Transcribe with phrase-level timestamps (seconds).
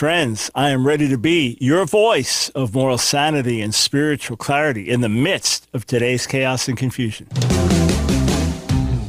[0.00, 5.02] Friends, I am ready to be your voice of moral sanity and spiritual clarity in
[5.02, 7.26] the midst of today's chaos and confusion.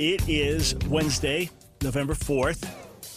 [0.00, 1.50] it is Wednesday,
[1.82, 2.66] November 4th.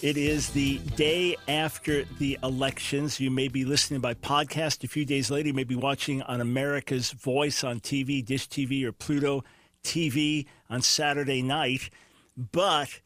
[0.01, 3.21] It is the day after the elections.
[3.21, 5.47] You may be listening by podcast a few days later.
[5.47, 9.45] You may be watching on America's Voice on TV, Dish TV, or Pluto
[9.81, 11.89] TV on Saturday night.
[12.35, 12.99] But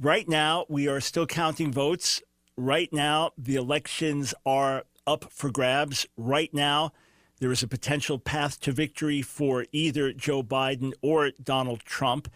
[0.00, 2.22] right now, we are still counting votes.
[2.56, 6.06] Right now, the elections are up for grabs.
[6.16, 6.92] Right now,
[7.40, 12.28] there is a potential path to victory for either Joe Biden or Donald Trump.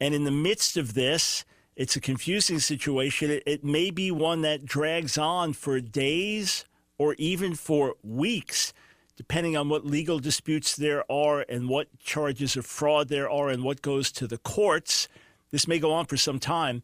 [0.00, 1.44] And in the midst of this,
[1.76, 3.30] it's a confusing situation.
[3.30, 6.64] It, it, may be one that drags on for days
[6.98, 8.72] or even for weeks,
[9.16, 13.62] depending on what legal disputes there are and what charges of fraud there are and
[13.62, 15.08] what goes to the courts.
[15.50, 16.82] This may go on for some time.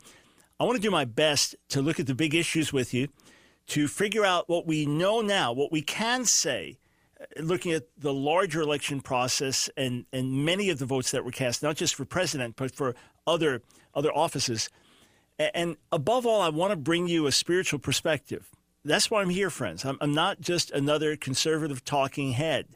[0.60, 3.08] I want to do my best to look at the big issues with you,
[3.68, 6.78] to figure out what we know now, what we can say
[7.38, 11.62] looking at the larger election process and, and many of the votes that were cast,
[11.62, 12.94] not just for president, but for
[13.26, 13.62] other,
[13.94, 14.68] other offices.
[15.38, 18.50] And above all, I want to bring you a spiritual perspective.
[18.84, 19.84] That's why I'm here, friends.
[19.84, 22.66] I'm, I'm not just another conservative talking head.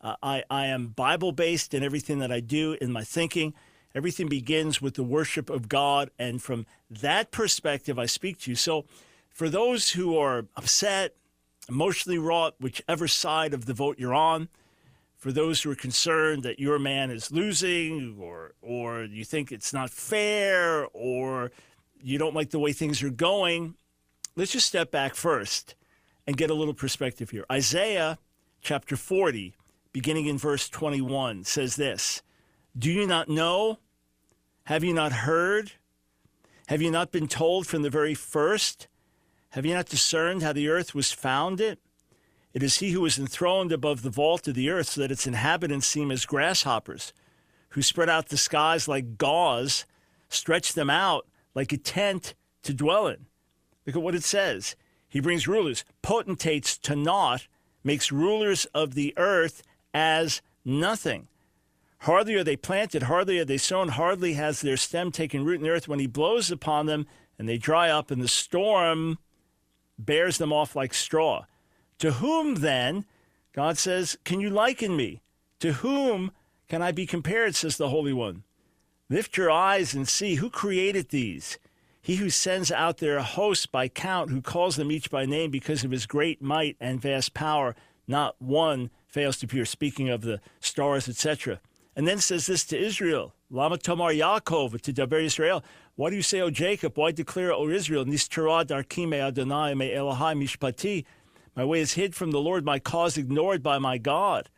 [0.00, 3.54] Uh, I, I am Bible based in everything that I do, in my thinking.
[3.94, 6.10] Everything begins with the worship of God.
[6.18, 8.56] And from that perspective, I speak to you.
[8.56, 8.86] So,
[9.30, 11.14] for those who are upset,
[11.68, 14.48] emotionally wrought, whichever side of the vote you're on.
[15.16, 19.72] For those who are concerned that your man is losing, or or you think it's
[19.72, 21.52] not fair, or
[22.02, 23.74] you don't like the way things are going,
[24.34, 25.76] let's just step back first
[26.26, 27.44] and get a little perspective here.
[27.50, 28.18] Isaiah
[28.60, 29.54] chapter 40,
[29.92, 32.22] beginning in verse 21, says this
[32.76, 33.78] Do you not know?
[34.64, 35.72] Have you not heard?
[36.68, 38.86] Have you not been told from the very first?
[39.52, 41.76] Have you not discerned how the earth was founded?
[42.54, 45.26] It is he who is enthroned above the vault of the earth, so that its
[45.26, 47.12] inhabitants seem as grasshoppers,
[47.70, 49.84] who spread out the skies like gauze,
[50.30, 53.26] stretch them out like a tent to dwell in.
[53.86, 54.74] Look at what it says.
[55.06, 57.46] He brings rulers, potentates to naught,
[57.84, 59.62] makes rulers of the earth
[59.92, 61.28] as nothing.
[61.98, 65.64] Hardly are they planted, hardly are they sown, hardly has their stem taken root in
[65.64, 67.06] the earth when he blows upon them
[67.38, 69.18] and they dry up, and the storm
[70.04, 71.44] bears them off like straw.
[71.98, 73.04] To whom then,
[73.52, 75.22] God says, can you liken me?
[75.60, 76.32] To whom
[76.68, 78.44] can I be compared, says the Holy One?
[79.08, 81.58] Lift your eyes and see who created these.
[82.00, 85.84] He who sends out their hosts by count, who calls them each by name because
[85.84, 87.76] of his great might and vast power,
[88.08, 91.60] not one fails to appear, speaking of the stars, etc.
[91.94, 95.62] And then says this to Israel, Lama Tomar Yaakov, to Daber Israel,
[95.96, 96.96] why do you say, O Jacob?
[96.96, 101.04] Why declare, O Israel, Nistarad Arkime Adonai me Elohai Mishpati?
[101.54, 104.48] My way is hid from the Lord, my cause ignored by my God.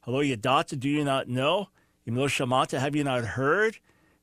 [0.00, 1.68] Hello, Yadata, do you not know?
[2.08, 3.78] Imlo Shamata, have you not heard?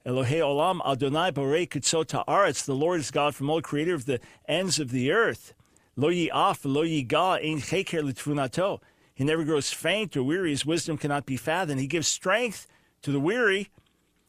[0.05, 4.19] Elohe Olam Adonai Borei Kutzot Haaretz, the Lord is God from all, creator of the
[4.47, 5.53] ends of the earth.
[5.95, 8.79] Lo Yi'af, Lo Yiga, Ein Cheker L'Tfunato.
[9.13, 10.51] He never grows faint or weary.
[10.51, 11.79] His wisdom cannot be fathomed.
[11.79, 12.67] He gives strength
[13.01, 13.69] to the weary,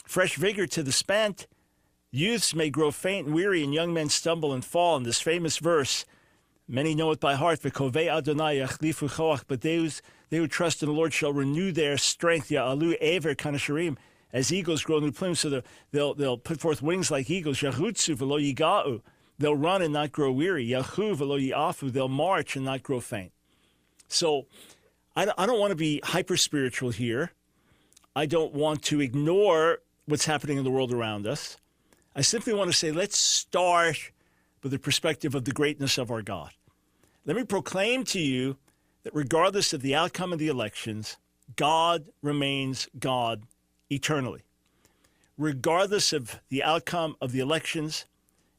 [0.04, 1.46] fresh vigor to the spent.
[2.12, 4.96] Youths may grow faint and weary, and young men stumble and fall.
[4.96, 6.04] In this famous verse,
[6.66, 7.64] many know it by heart.
[7.64, 8.66] Adonai
[9.46, 12.48] But those they who trust in the Lord shall renew their strength.
[12.48, 13.96] Ya'alu ever kanasharim.
[14.32, 17.58] As eagles grow new plumes, so they'll, they'll put forth wings like eagles.
[17.60, 19.02] Yahutsu v'lo yiga'u.
[19.38, 20.68] They'll run and not grow weary.
[20.68, 21.92] Yahu v'lo yi'afu.
[21.92, 23.32] They'll march and not grow faint.
[24.08, 24.46] So
[25.16, 27.32] I don't want to be hyper spiritual here.
[28.16, 31.56] I don't want to ignore what's happening in the world around us.
[32.14, 34.10] I simply want to say, let's start
[34.62, 36.50] with the perspective of the greatness of our God.
[37.24, 38.56] Let me proclaim to you
[39.04, 41.16] that regardless of the outcome of the elections,
[41.56, 43.44] God remains God
[43.90, 44.42] eternally.
[45.38, 48.06] Regardless of the outcome of the elections,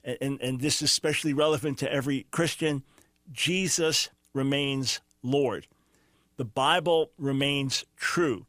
[0.04, 2.84] and, and this is especially relevant to every Christian,
[3.32, 5.68] Jesus remains Lord.
[6.38, 8.46] The Bible remains true.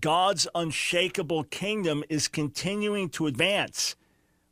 [0.00, 3.94] God's unshakable kingdom is continuing to advance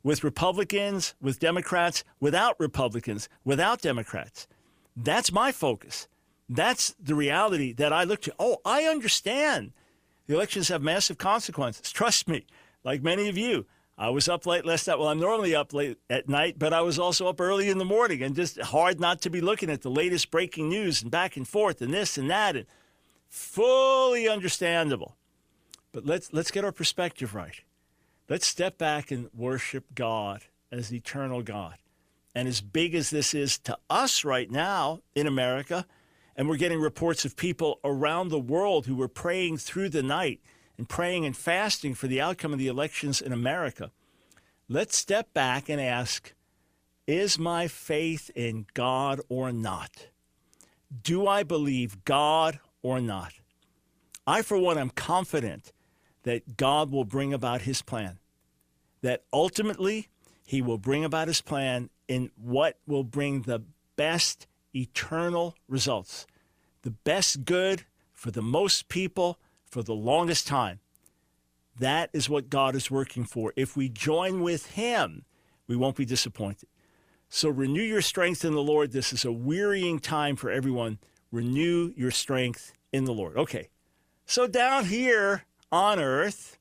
[0.03, 4.47] with Republicans, with Democrats, without Republicans, without Democrats.
[4.95, 6.07] That's my focus.
[6.49, 8.33] That's the reality that I look to.
[8.37, 9.71] Oh, I understand.
[10.27, 11.91] The elections have massive consequences.
[11.91, 12.45] Trust me,
[12.83, 13.65] like many of you.
[13.97, 14.97] I was up late last night.
[14.97, 17.85] Well, I'm normally up late at night, but I was also up early in the
[17.85, 21.37] morning and just hard not to be looking at the latest breaking news and back
[21.37, 22.65] and forth and this and that and
[23.29, 25.15] fully understandable.
[25.91, 27.61] But let's let's get our perspective right.
[28.31, 31.75] Let's step back and worship God as eternal God.
[32.33, 35.85] And as big as this is to us right now in America,
[36.37, 40.39] and we're getting reports of people around the world who were praying through the night
[40.77, 43.91] and praying and fasting for the outcome of the elections in America.
[44.69, 46.33] Let's step back and ask
[47.05, 50.07] Is my faith in God or not?
[51.03, 53.33] Do I believe God or not?
[54.25, 55.73] I, for one, am confident
[56.23, 58.19] that God will bring about his plan,
[59.01, 60.07] that ultimately
[60.45, 63.63] he will bring about his plan in what will bring the
[63.95, 66.27] best eternal results,
[66.81, 70.79] the best good for the most people for the longest time.
[71.79, 73.53] That is what God is working for.
[73.55, 75.25] If we join with him,
[75.67, 76.69] we won't be disappointed.
[77.29, 78.91] So renew your strength in the Lord.
[78.91, 80.99] This is a wearying time for everyone.
[81.31, 83.37] Renew your strength in the Lord.
[83.37, 83.69] Okay.
[84.25, 86.57] So down here on earth,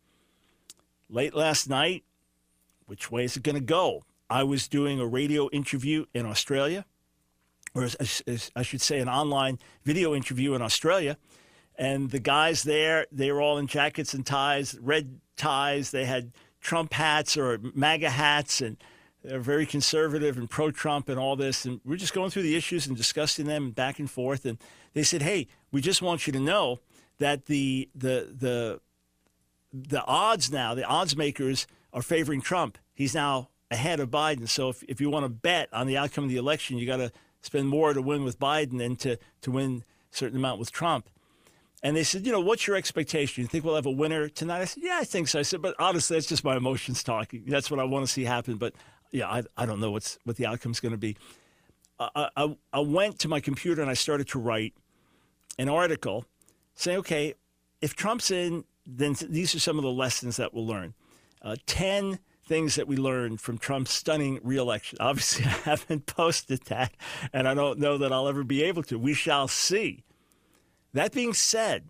[1.08, 2.04] late last night,
[2.90, 4.02] which way is it going to go?
[4.28, 6.84] I was doing a radio interview in Australia,
[7.72, 11.16] or as, as I should say, an online video interview in Australia.
[11.76, 15.92] And the guys there, they were all in jackets and ties, red ties.
[15.92, 18.76] They had Trump hats or MAGA hats, and
[19.22, 21.64] they're very conservative and pro Trump and all this.
[21.64, 24.44] And we're just going through the issues and discussing them back and forth.
[24.44, 24.58] And
[24.94, 26.80] they said, hey, we just want you to know
[27.18, 28.80] that the, the, the,
[29.72, 32.78] the odds now, the odds makers are favoring Trump.
[32.94, 34.48] He's now ahead of Biden.
[34.48, 36.98] So if, if you want to bet on the outcome of the election, you got
[36.98, 40.72] to spend more to win with Biden than to, to win a certain amount with
[40.72, 41.08] Trump.
[41.82, 43.42] And they said, you know, what's your expectation?
[43.42, 44.60] You think we'll have a winner tonight?
[44.60, 45.38] I said, yeah, I think so.
[45.38, 47.44] I said, but honestly, that's just my emotions talking.
[47.46, 48.56] That's what I want to see happen.
[48.56, 48.74] But
[49.12, 51.16] yeah, I, I don't know what's what the outcome's going to be.
[51.98, 54.74] I, I, I went to my computer and I started to write
[55.58, 56.26] an article
[56.74, 57.34] saying, okay,
[57.80, 60.94] if Trump's in, then these are some of the lessons that we'll learn.
[61.42, 64.98] Uh, 10 things that we learned from Trump's stunning reelection.
[65.00, 66.92] Obviously, I haven't posted that,
[67.32, 68.98] and I don't know that I'll ever be able to.
[68.98, 70.04] We shall see.
[70.92, 71.88] That being said,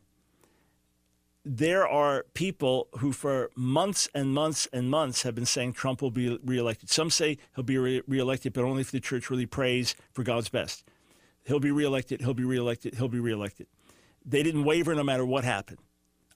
[1.45, 6.11] there are people who, for months and months and months, have been saying Trump will
[6.11, 6.91] be reelected.
[6.91, 10.51] Some say he'll be re- reelected, but only if the church really prays for God's
[10.51, 10.85] best.
[11.45, 13.67] He'll be reelected, he'll be reelected, he'll be reelected.
[14.25, 15.79] They didn't waver no matter what happened.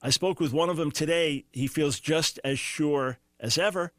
[0.04, 1.46] I spoke with one of them today.
[1.50, 3.90] He feels just as sure as ever.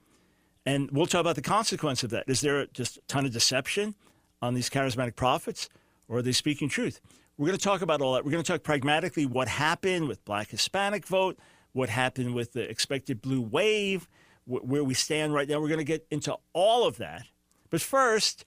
[0.63, 2.25] And we'll talk about the consequence of that.
[2.27, 3.95] Is there just a ton of deception
[4.39, 5.67] on these charismatic prophets,
[6.07, 7.01] or are they speaking truth?
[7.37, 8.23] We're going to talk about all that.
[8.23, 11.39] We're going to talk pragmatically what happened with Black Hispanic vote,
[11.73, 14.07] what happened with the expected blue wave,
[14.45, 15.59] wh- where we stand right now.
[15.59, 17.25] We're going to get into all of that.
[17.71, 18.45] But first,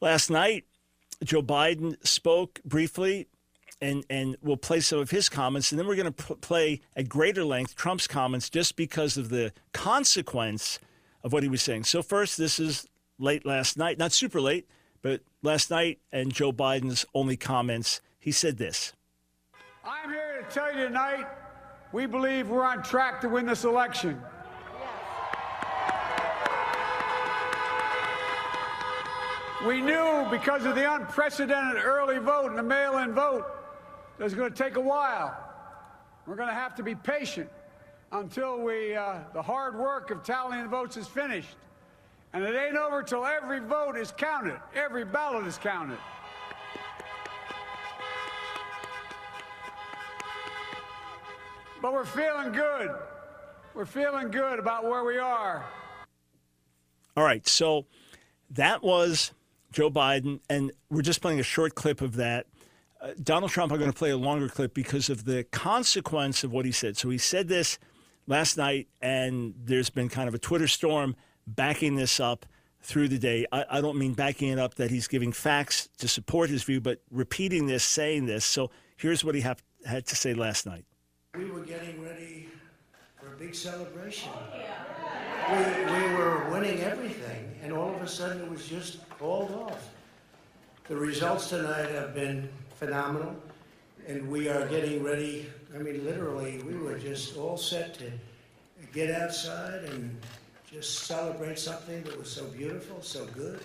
[0.00, 0.64] last night,
[1.22, 3.28] Joe Biden spoke briefly
[3.80, 6.80] and and we'll play some of his comments, and then we're going to p- play
[6.96, 10.78] at greater length Trump's comments, just because of the consequence
[11.22, 11.84] of what he was saying.
[11.84, 12.86] So first, this is
[13.18, 14.68] late last night, not super late,
[15.02, 18.00] but last night, and Joe Biden's only comments.
[18.18, 18.92] He said this.
[19.84, 21.26] I'm here to tell you tonight,
[21.92, 24.20] we believe we're on track to win this election.
[29.66, 33.55] We knew because of the unprecedented early vote and the mail in vote
[34.18, 35.36] it's going to take a while.
[36.26, 37.50] We're going to have to be patient
[38.12, 41.56] until we, uh, the hard work of tallying the votes is finished.
[42.32, 45.98] And it ain't over till every vote is counted, every ballot is counted.
[51.80, 52.90] But we're feeling good.
[53.74, 55.64] We're feeling good about where we are.
[57.16, 57.86] All right, so
[58.50, 59.32] that was
[59.72, 62.46] Joe Biden, and we're just playing a short clip of that.
[63.06, 66.50] Uh, Donald Trump, I'm going to play a longer clip because of the consequence of
[66.50, 66.96] what he said.
[66.96, 67.78] So he said this
[68.26, 71.14] last night, and there's been kind of a Twitter storm
[71.46, 72.46] backing this up
[72.80, 73.46] through the day.
[73.52, 76.80] I, I don't mean backing it up that he's giving facts to support his view,
[76.80, 78.44] but repeating this, saying this.
[78.44, 80.84] So here's what he have, had to say last night.
[81.36, 82.48] We were getting ready
[83.20, 84.32] for a big celebration.
[85.48, 89.90] We, we were winning everything, and all of a sudden it was just called off.
[90.88, 93.34] The results tonight have been phenomenal.
[94.06, 95.50] And we are getting ready.
[95.74, 98.10] I mean, literally, we were just all set to
[98.92, 100.16] get outside and
[100.70, 103.60] just celebrate something that was so beautiful, so good.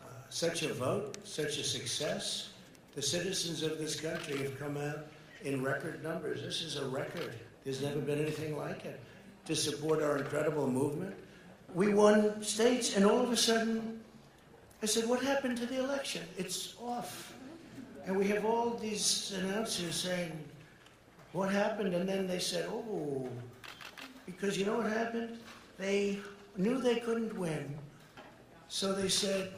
[0.00, 2.50] Uh, such a vote, such a success.
[2.94, 5.06] The citizens of this country have come out
[5.42, 6.42] in record numbers.
[6.42, 7.34] This is a record.
[7.64, 9.00] There's never been anything like it
[9.46, 11.14] to support our incredible movement.
[11.74, 14.00] We won states, and all of a sudden,
[14.82, 16.22] I said, What happened to the election?
[16.36, 17.34] It's off.
[18.10, 20.36] And we have all these announcers saying,
[21.30, 21.94] What happened?
[21.94, 23.28] And then they said, Oh,
[24.26, 25.38] because you know what happened?
[25.78, 26.18] They
[26.56, 27.72] knew they couldn't win.
[28.66, 29.52] So they said,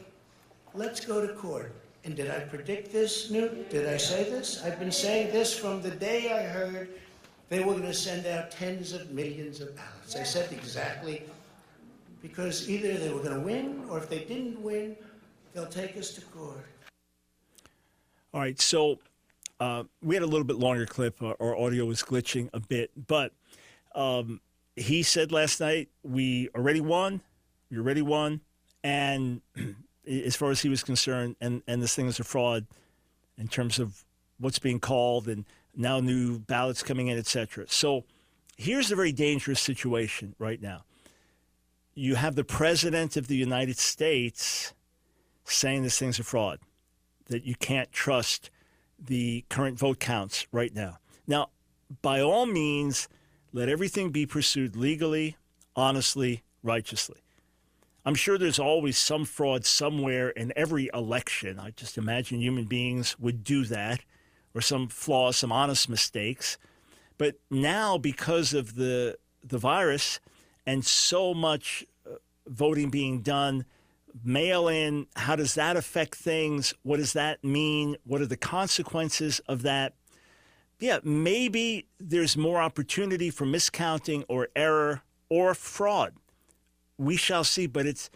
[0.75, 1.73] Let's go to court.
[2.03, 3.71] And did I predict this, Newt?
[3.71, 4.63] Did I say this?
[4.63, 6.89] I've been saying this from the day I heard
[7.49, 10.15] they were going to send out tens of millions of ballots.
[10.15, 11.23] I said exactly
[12.21, 14.95] because either they were going to win, or if they didn't win,
[15.55, 16.67] they'll take us to court.
[18.33, 18.97] All right, so
[19.59, 21.21] uh, we had a little bit longer clip.
[21.21, 23.31] Our, our audio was glitching a bit, but
[23.93, 24.41] um,
[24.75, 27.21] he said last night we already won.
[27.69, 28.41] We already won,
[28.83, 29.41] and
[30.07, 32.65] as far as he was concerned, and and this thing is a fraud
[33.37, 34.03] in terms of
[34.39, 37.65] what's being called and now new ballots coming in, etc.
[37.67, 38.03] So
[38.57, 40.85] here's a very dangerous situation right now.
[41.93, 44.73] You have the president of the United States
[45.43, 46.59] saying this thing's a fraud,
[47.25, 48.49] that you can't trust
[48.99, 50.97] the current vote counts right now.
[51.27, 51.49] Now,
[52.01, 53.07] by all means,
[53.51, 55.37] let everything be pursued legally,
[55.75, 57.19] honestly, righteously.
[58.05, 61.59] I'm sure there's always some fraud somewhere in every election.
[61.59, 64.01] I just imagine human beings would do that,
[64.53, 66.57] or some flaws, some honest mistakes.
[67.17, 70.19] But now, because of the the virus
[70.65, 72.15] and so much uh,
[72.47, 73.65] voting being done
[74.23, 76.73] mail in, how does that affect things?
[76.83, 77.97] What does that mean?
[78.03, 79.93] What are the consequences of that?
[80.79, 86.13] Yeah, maybe there's more opportunity for miscounting or error or fraud.
[86.97, 87.67] We shall see.
[87.67, 88.09] But it's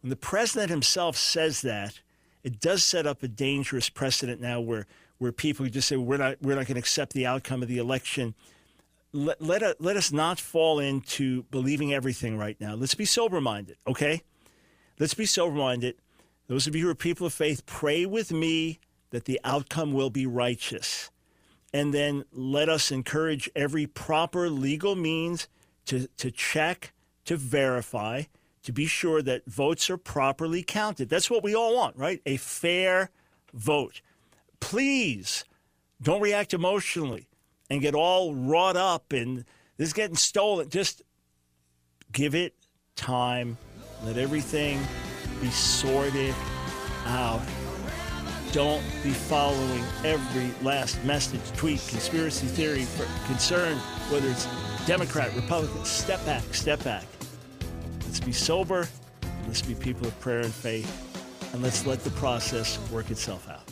[0.00, 2.00] when the president himself says that,
[2.42, 4.86] it does set up a dangerous precedent now where,
[5.18, 7.78] where people just say, we're not, we're not going to accept the outcome of the
[7.78, 8.34] election.
[9.12, 12.74] Let, let, let us not fall into believing everything right now.
[12.74, 14.22] Let's be sober minded, okay?
[15.00, 15.96] Let's be sober minded.
[16.46, 18.80] Those of you who are people of faith, pray with me
[19.10, 21.10] that the outcome will be righteous.
[21.72, 25.48] And then let us encourage every proper legal means
[25.86, 26.92] to, to check,
[27.24, 28.24] to verify,
[28.62, 31.08] to be sure that votes are properly counted.
[31.08, 32.20] That's what we all want, right?
[32.26, 33.08] A fair
[33.54, 34.02] vote.
[34.60, 35.46] Please
[36.02, 37.26] don't react emotionally
[37.70, 39.46] and get all wrought up and
[39.78, 40.68] this is getting stolen.
[40.68, 41.00] Just
[42.12, 42.54] give it
[42.96, 43.56] time
[44.04, 44.80] let everything
[45.40, 46.34] be sorted
[47.06, 47.40] out.
[48.52, 52.86] Don't be following every last message, tweet, conspiracy theory,
[53.26, 53.76] concern,
[54.10, 54.48] whether it's
[54.86, 55.84] Democrat, Republican.
[55.84, 57.04] Step back, step back.
[58.04, 58.88] Let's be sober.
[59.46, 61.06] Let's be people of prayer and faith.
[61.52, 63.62] And let's let the process work itself out.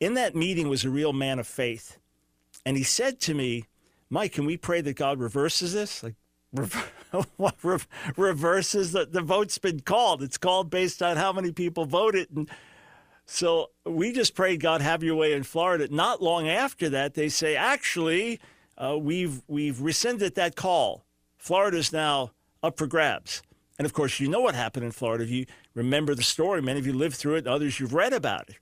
[0.00, 1.98] In that meeting was a real man of faith.
[2.66, 3.64] And he said to me,
[4.10, 6.02] Mike, can we pray that God reverses this?
[6.02, 6.14] Like,
[7.36, 7.56] what
[8.16, 10.22] reverses the, the vote's been called?
[10.22, 12.28] It's called based on how many people voted.
[12.34, 12.48] And
[13.26, 15.88] So we just prayed, God, have your way in Florida.
[15.90, 18.40] Not long after that, they say, actually,
[18.76, 21.04] uh, we've we've rescinded that call.
[21.36, 23.42] Florida's now up for grabs.
[23.78, 25.24] And of course, you know what happened in Florida.
[25.24, 28.48] If you remember the story, many of you lived through it, others you've read about
[28.48, 28.56] it.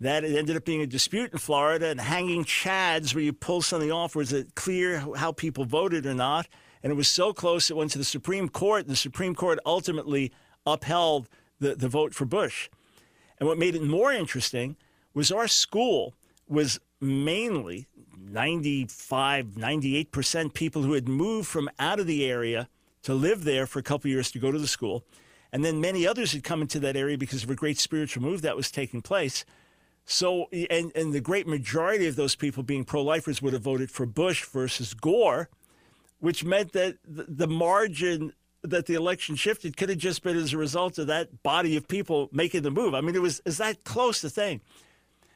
[0.00, 3.62] That it ended up being a dispute in Florida and hanging chads where you pull
[3.62, 4.14] something off.
[4.14, 6.46] Was it clear how people voted or not?
[6.82, 8.82] And it was so close it went to the Supreme Court.
[8.82, 10.32] And the Supreme Court ultimately
[10.66, 12.68] upheld the, the vote for Bush.
[13.38, 14.76] And what made it more interesting
[15.14, 16.14] was our school
[16.46, 17.86] was mainly
[18.18, 22.68] 95, 98% people who had moved from out of the area
[23.02, 25.04] to live there for a couple years to go to the school.
[25.52, 28.42] And then many others had come into that area because of a great spiritual move
[28.42, 29.44] that was taking place.
[30.04, 33.90] So, and, and the great majority of those people being pro lifers would have voted
[33.90, 35.48] for Bush versus Gore,
[36.18, 38.32] which meant that the margin
[38.62, 41.86] that the election shifted could have just been as a result of that body of
[41.86, 42.94] people making the move.
[42.94, 44.60] I mean, it was is that close a thing.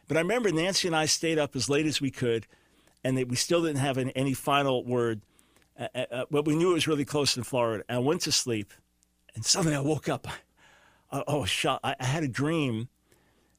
[0.09, 2.47] But I remember Nancy and I stayed up as late as we could,
[3.05, 5.21] and we still didn't have any, final word.
[5.79, 7.85] Uh, uh, uh, but we knew it was really close in Florida.
[7.89, 8.73] And I went to sleep,
[9.35, 10.27] and suddenly I woke up.
[11.13, 11.79] I, I.
[11.85, 12.89] I, I had a dream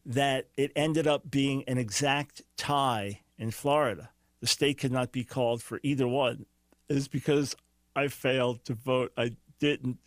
[0.05, 4.09] that it ended up being an exact tie in Florida.
[4.41, 6.45] The state could not be called for either one.
[6.89, 7.55] Is because
[7.95, 9.11] I failed to vote.
[9.15, 9.99] I didn't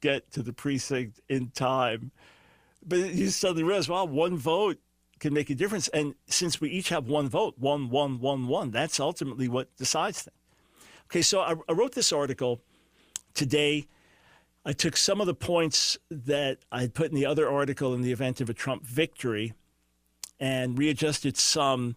[0.00, 2.10] get to the precinct in time.
[2.84, 4.78] But you suddenly realize, wow, one vote
[5.24, 5.88] can make a difference.
[5.88, 10.20] And since we each have one vote, one, one, one, one, that's ultimately what decides
[10.20, 10.36] things.
[11.06, 12.60] Okay, so I, I wrote this article
[13.32, 13.86] today.
[14.66, 18.02] I took some of the points that I had put in the other article in
[18.02, 19.54] the event of a Trump victory
[20.38, 21.96] and readjusted some,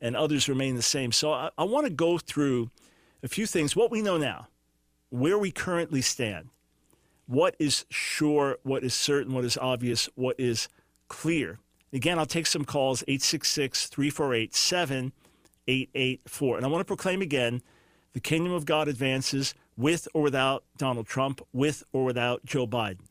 [0.00, 1.10] and others remain the same.
[1.10, 2.70] So I, I want to go through
[3.24, 4.46] a few things, what we know now
[5.10, 6.50] where we currently stand,
[7.26, 10.68] what is sure, what is certain, what is obvious, what is
[11.08, 11.58] clear.
[11.92, 16.56] Again, I'll take some calls 866 348 7884.
[16.56, 17.62] And I want to proclaim again
[18.12, 23.06] the kingdom of God advances with or without Donald Trump, with or without Joe Biden.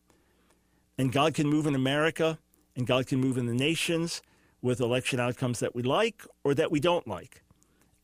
[0.97, 2.39] And God can move in America
[2.75, 4.21] and God can move in the nations
[4.61, 7.43] with election outcomes that we like or that we don't like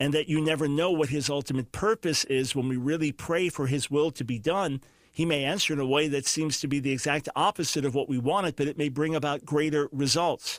[0.00, 3.66] and that you never know what his ultimate purpose is when we really pray for
[3.66, 4.80] his will to be done.
[5.14, 8.08] He may answer in a way that seems to be the exact opposite of what
[8.08, 10.58] we wanted, but it may bring about greater results.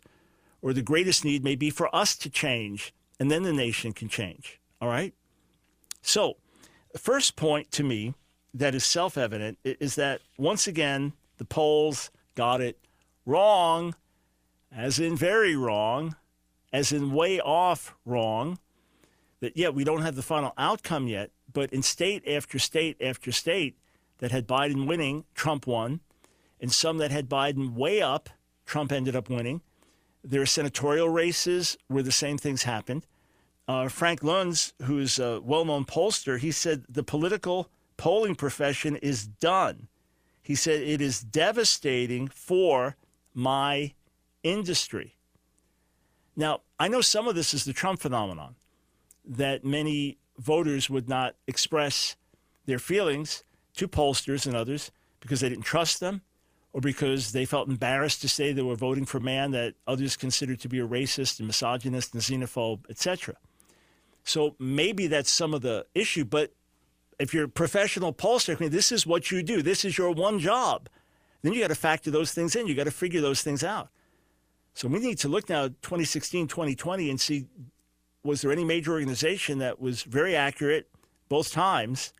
[0.62, 4.08] Or the greatest need may be for us to change, and then the nation can
[4.08, 4.62] change.
[4.80, 5.13] All right?
[6.02, 6.38] So,
[6.94, 8.13] the first point to me
[8.54, 12.80] that is self evident is that once again, the polls got it
[13.26, 13.94] wrong,
[14.72, 16.15] as in very wrong,
[16.72, 18.58] as in way off wrong
[19.41, 23.34] that, yeah, we don't have the final outcome yet, but in state after state after
[23.34, 23.76] state
[24.19, 26.01] that had Biden winning, Trump won.
[26.60, 28.30] And some that had Biden way up,
[28.65, 29.62] Trump ended up winning.
[30.23, 33.06] There are senatorial races where the same things happened.
[33.67, 39.28] Uh, Frank Luntz, who's a well known pollster, he said the political polling profession is
[39.28, 39.88] done.
[40.41, 42.95] He said it is devastating for
[43.34, 43.93] my
[44.43, 45.15] industry.
[46.36, 48.56] Now, I know some of this is the Trump phenomenon
[49.25, 52.15] that many voters would not express
[52.65, 53.43] their feelings
[53.76, 56.22] to pollsters and others because they didn't trust them
[56.74, 60.18] or because they felt embarrassed to say they were voting for a man that others
[60.18, 63.36] considered to be a racist and misogynist and xenophobe, etc.
[64.24, 66.52] So maybe that's some of the issue, but
[67.18, 69.62] if you're a professional pollster, I mean, this is what you do.
[69.62, 70.90] This is your one job.
[71.42, 72.68] Then you got to factor those things in.
[72.68, 73.90] You got to figure those things out.
[74.74, 77.46] So we need to look now 2016, 2020 and see
[78.24, 80.90] was there any major organization that was very accurate
[81.30, 82.12] both times?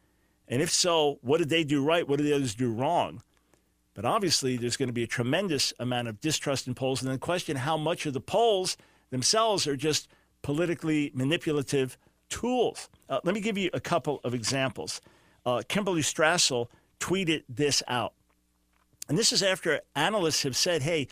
[0.48, 2.08] And if so, what did they do right?
[2.08, 3.22] What did the others do wrong?
[3.94, 7.02] But obviously, there's going to be a tremendous amount of distrust in polls.
[7.02, 8.78] And then the question how much of the polls
[9.10, 10.08] themselves are just
[10.42, 11.98] politically manipulative
[12.30, 12.90] tools.
[13.10, 15.02] Uh, let me give you a couple of examples.
[15.46, 16.68] Uh, Kimberly Strassel
[17.00, 18.14] tweeted this out.
[19.08, 21.06] And this is after analysts have said, hey,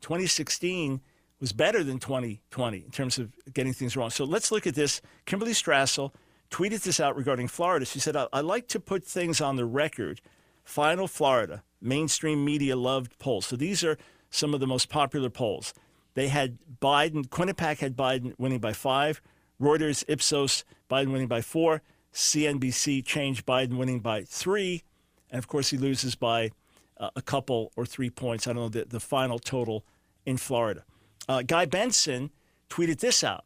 [0.00, 1.00] 2016
[1.40, 4.10] was better than 2020 in terms of getting things wrong.
[4.10, 5.00] So let's look at this.
[5.26, 6.12] Kimberly Strassel
[6.50, 7.86] tweeted this out regarding Florida.
[7.86, 10.20] She said, I, I like to put things on the record.
[10.64, 13.46] Final Florida, mainstream media loved polls.
[13.46, 13.98] So these are
[14.30, 15.74] some of the most popular polls.
[16.14, 19.20] They had Biden, Quinnipiac had Biden winning by five,
[19.60, 21.82] Reuters, Ipsos, Biden winning by four,
[22.12, 24.82] CNBC changed Biden winning by three,
[25.30, 26.50] and of course he loses by
[26.98, 28.46] uh, a couple or three points.
[28.46, 29.84] I don't know the, the final total
[30.26, 30.84] in Florida.
[31.28, 32.30] Uh, Guy Benson
[32.68, 33.44] tweeted this out.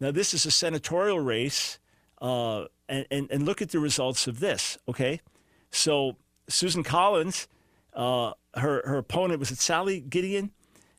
[0.00, 1.78] Now, this is a senatorial race,
[2.24, 5.20] uh, and, and, and, look at the results of this, okay?
[5.70, 6.16] So,
[6.48, 7.48] Susan Collins,
[7.92, 10.50] uh, her, her opponent was it Sally Gideon?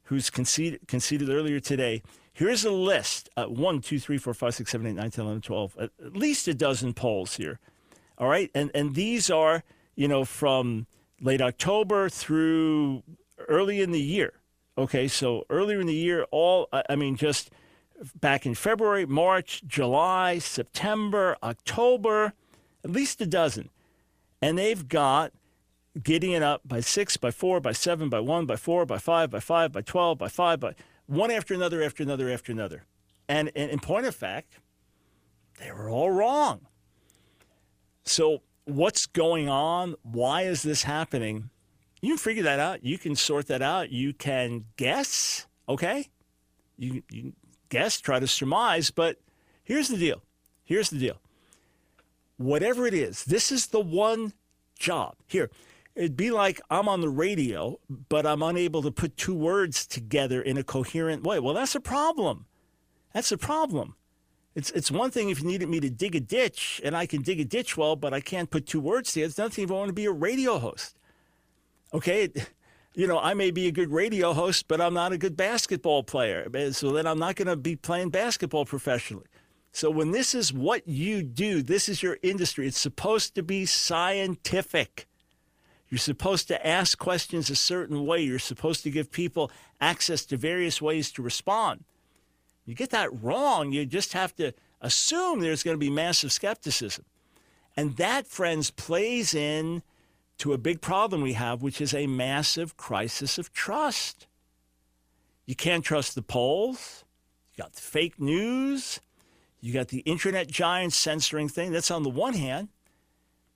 [0.06, 2.02] who's conceded, conceded earlier today.
[2.34, 5.42] Here's a list uh, 1, 2, 3, 4, 5, 6, 7, 8, 9, 10, 11,
[5.42, 7.60] 12, at, at least a dozen polls here.
[8.18, 8.50] All right.
[8.56, 9.64] And, and these are,
[9.96, 10.88] you know, from
[11.22, 13.04] late October through
[13.48, 14.34] early in the year.
[14.78, 15.08] Okay.
[15.08, 17.50] So earlier in the year, all, I mean, just
[18.20, 22.34] back in February, March, July, September, October,
[22.84, 23.70] at least a dozen.
[24.42, 25.32] And they've got
[26.02, 29.40] Gideon up by six, by four, by seven, by one, by four, by five, by
[29.40, 32.84] five, by 12, by five, by one after another, after another, after another.
[33.30, 34.60] And, and in point of fact,
[35.60, 36.68] they were all wrong.
[38.04, 39.96] So, what's going on?
[40.04, 41.50] Why is this happening?
[42.02, 42.84] You can figure that out.
[42.84, 43.90] You can sort that out.
[43.90, 46.10] You can guess, okay?
[46.78, 47.34] You, you
[47.70, 49.18] guess, try to surmise, but
[49.64, 50.22] here's the deal.
[50.64, 51.18] Here's the deal.
[52.38, 54.34] Whatever it is, this is the one
[54.78, 55.16] job.
[55.28, 55.50] Here,
[55.96, 60.42] It'd be like I'm on the radio, but I'm unable to put two words together
[60.42, 61.40] in a coherent way.
[61.40, 62.46] Well, that's a problem.
[63.14, 63.96] That's a problem.
[64.56, 67.22] It's it's one thing if you needed me to dig a ditch and I can
[67.22, 69.30] dig a ditch well, but I can't put two words together.
[69.30, 70.98] It's another thing if I want to be a radio host.
[71.94, 72.30] Okay,
[72.96, 76.04] you know I may be a good radio host, but I'm not a good basketball
[76.04, 76.48] player.
[76.72, 79.26] So then I'm not going to be playing basketball professionally.
[79.72, 82.66] So when this is what you do, this is your industry.
[82.66, 85.08] It's supposed to be scientific.
[85.90, 88.22] You're supposed to ask questions a certain way.
[88.22, 91.84] You're supposed to give people access to various ways to respond.
[92.66, 97.06] You get that wrong, you just have to assume there's going to be massive skepticism.
[97.78, 99.84] And that, friends, plays in
[100.38, 104.28] to a big problem we have, which is a massive crisis of trust.
[105.46, 107.06] You can't trust the polls.
[107.54, 109.00] You got fake news.
[109.62, 111.72] You got the internet giants censoring thing.
[111.72, 112.70] That's on the one hand.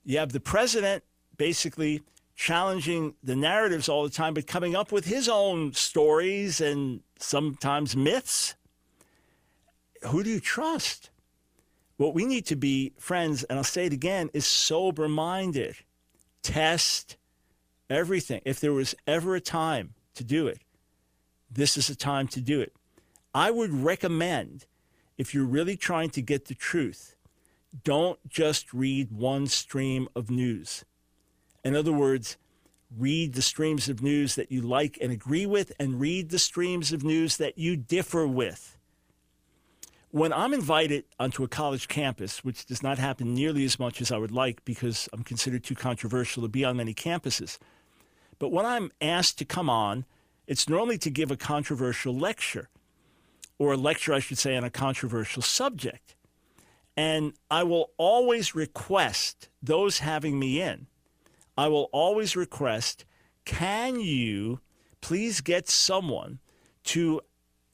[0.03, 1.03] You have the president
[1.37, 2.01] basically
[2.35, 7.95] challenging the narratives all the time, but coming up with his own stories and sometimes
[7.95, 8.55] myths.
[10.03, 11.09] Who do you trust?
[11.97, 15.75] What we need to be, friends, and I'll say it again, is sober minded.
[16.49, 17.17] Test
[17.89, 18.41] everything.
[18.45, 20.59] If there was ever a time to do it,
[21.51, 22.73] this is a time to do it.
[23.33, 24.65] I would recommend,
[25.17, 27.15] if you're really trying to get the truth,
[27.83, 30.83] don't just read one stream of news
[31.63, 32.37] in other words,
[32.95, 36.91] read the streams of news that you like and agree with, and read the streams
[36.91, 38.77] of news that you differ with.
[40.11, 44.11] When I'm invited onto a college campus, which does not happen nearly as much as
[44.11, 47.59] I would like because I'm considered too controversial to be on many campuses,
[48.39, 50.05] but when I'm asked to come on,
[50.47, 52.69] it's normally to give a controversial lecture,
[53.59, 56.15] or a lecture, I should say, on a controversial subject.
[56.97, 60.87] And I will always request those having me in
[61.59, 63.03] I will always request
[63.43, 64.61] can you
[65.01, 66.39] please get someone
[66.85, 67.19] to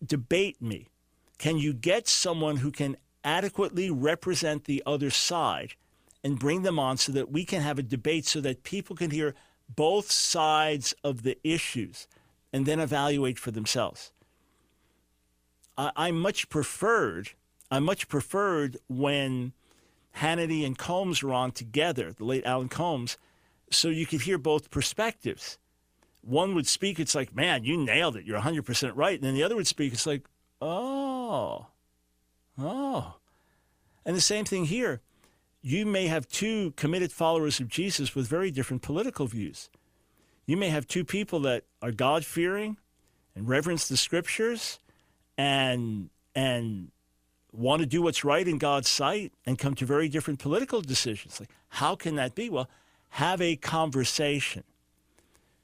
[0.03, 0.87] debate me?
[1.37, 5.73] Can you get someone who can adequately represent the other side
[6.23, 9.11] and bring them on so that we can have a debate so that people can
[9.11, 9.35] hear
[9.67, 12.07] both sides of the issues
[12.53, 14.11] and then evaluate for themselves?
[15.77, 17.31] I, I much preferred,
[17.69, 19.53] I much preferred when
[20.17, 23.17] Hannity and Colmes were on together, the late Alan Colmes,
[23.71, 25.57] so you could hear both perspectives.
[26.21, 28.25] One would speak, it's like, man, you nailed it.
[28.25, 29.15] You're 100% right.
[29.15, 30.23] And then the other would speak, it's like,
[30.61, 31.67] oh,
[32.57, 33.15] oh.
[34.05, 35.01] And the same thing here.
[35.61, 39.69] You may have two committed followers of Jesus with very different political views.
[40.45, 42.77] You may have two people that are God fearing
[43.35, 44.79] and reverence the scriptures
[45.37, 46.91] and and
[47.51, 51.39] want to do what's right in God's sight and come to very different political decisions.
[51.39, 52.49] Like, how can that be?
[52.49, 52.69] Well,
[53.11, 54.63] have a conversation.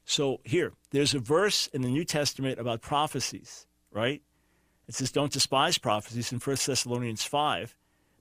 [0.04, 4.22] So here, there's a verse in the New Testament about prophecies, right?
[4.92, 7.76] It says, Don't despise prophecies in 1 Thessalonians 5,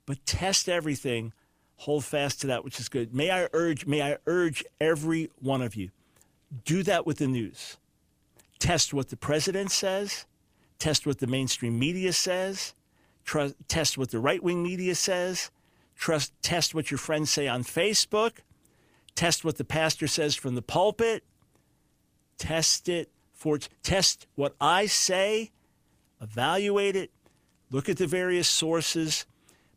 [0.05, 1.33] but test everything,
[1.77, 3.13] hold fast to that which is good.
[3.13, 5.91] May I urge, may I urge every one of you,
[6.65, 7.77] do that with the news.
[8.59, 10.25] Test what the president says,
[10.79, 12.73] test what the mainstream media says,
[13.67, 15.51] test what the right wing media says,
[15.95, 18.39] trust, test what your friends say on Facebook
[19.15, 21.23] Test what the pastor says from the pulpit.
[22.37, 25.51] Test it for test what I say.
[26.21, 27.11] Evaluate it.
[27.71, 29.25] Look at the various sources.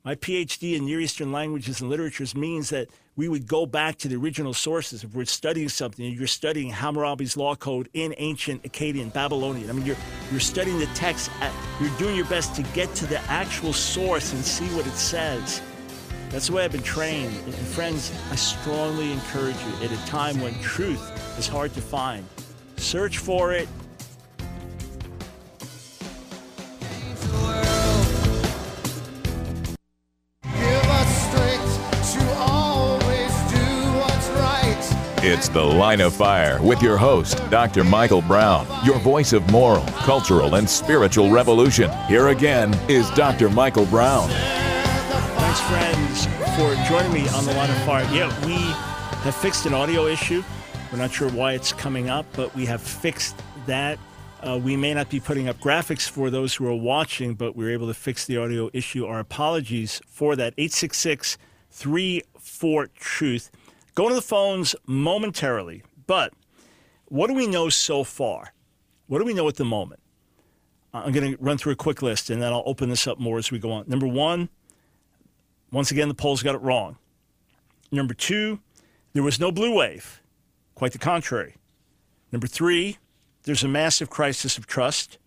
[0.05, 4.09] My PhD in Near Eastern languages and literatures means that we would go back to
[4.09, 5.03] the original sources.
[5.03, 9.71] If we're studying something, you're studying Hammurabi's law code in ancient Akkadian, Babylonian.
[9.71, 9.97] I mean, you're,
[10.31, 14.35] you're studying the text, at, you're doing your best to get to the actual source
[14.35, 15.63] and see what it says.
[16.29, 17.35] That's the way I've been trained.
[17.47, 22.27] And friends, I strongly encourage you at a time when truth is hard to find,
[22.77, 23.69] search for it,
[35.27, 37.83] It's The Line of Fire with your host, Dr.
[37.83, 41.91] Michael Brown, your voice of moral, cultural, and spiritual revolution.
[42.09, 43.49] Here again is Dr.
[43.49, 44.29] Michael Brown.
[44.29, 48.07] Thanks, friends, for joining me on The Line of Fire.
[48.13, 48.57] Yeah, we
[49.23, 50.45] have fixed an audio issue.
[50.93, 53.35] We're not sure why it's coming up, but we have fixed
[53.65, 53.99] that.
[54.43, 57.65] Uh, we may not be putting up graphics for those who are watching, but we
[57.65, 59.07] are able to fix the audio issue.
[59.07, 60.53] Our apologies for that.
[60.59, 61.39] 866
[61.71, 63.51] 34 Truth.
[63.95, 66.33] Go to the phones momentarily, but
[67.07, 68.53] what do we know so far?
[69.07, 70.01] What do we know at the moment?
[70.93, 73.39] I'm going to run through a quick list and then I'll open this up more
[73.39, 73.85] as we go on.
[73.87, 74.49] Number one,
[75.71, 76.97] once again, the polls got it wrong.
[77.91, 78.61] Number two,
[79.13, 80.23] there was no blue wave.
[80.75, 81.57] Quite the contrary.
[82.33, 82.99] Number three,
[83.45, 85.19] there's a massive crisis of trust.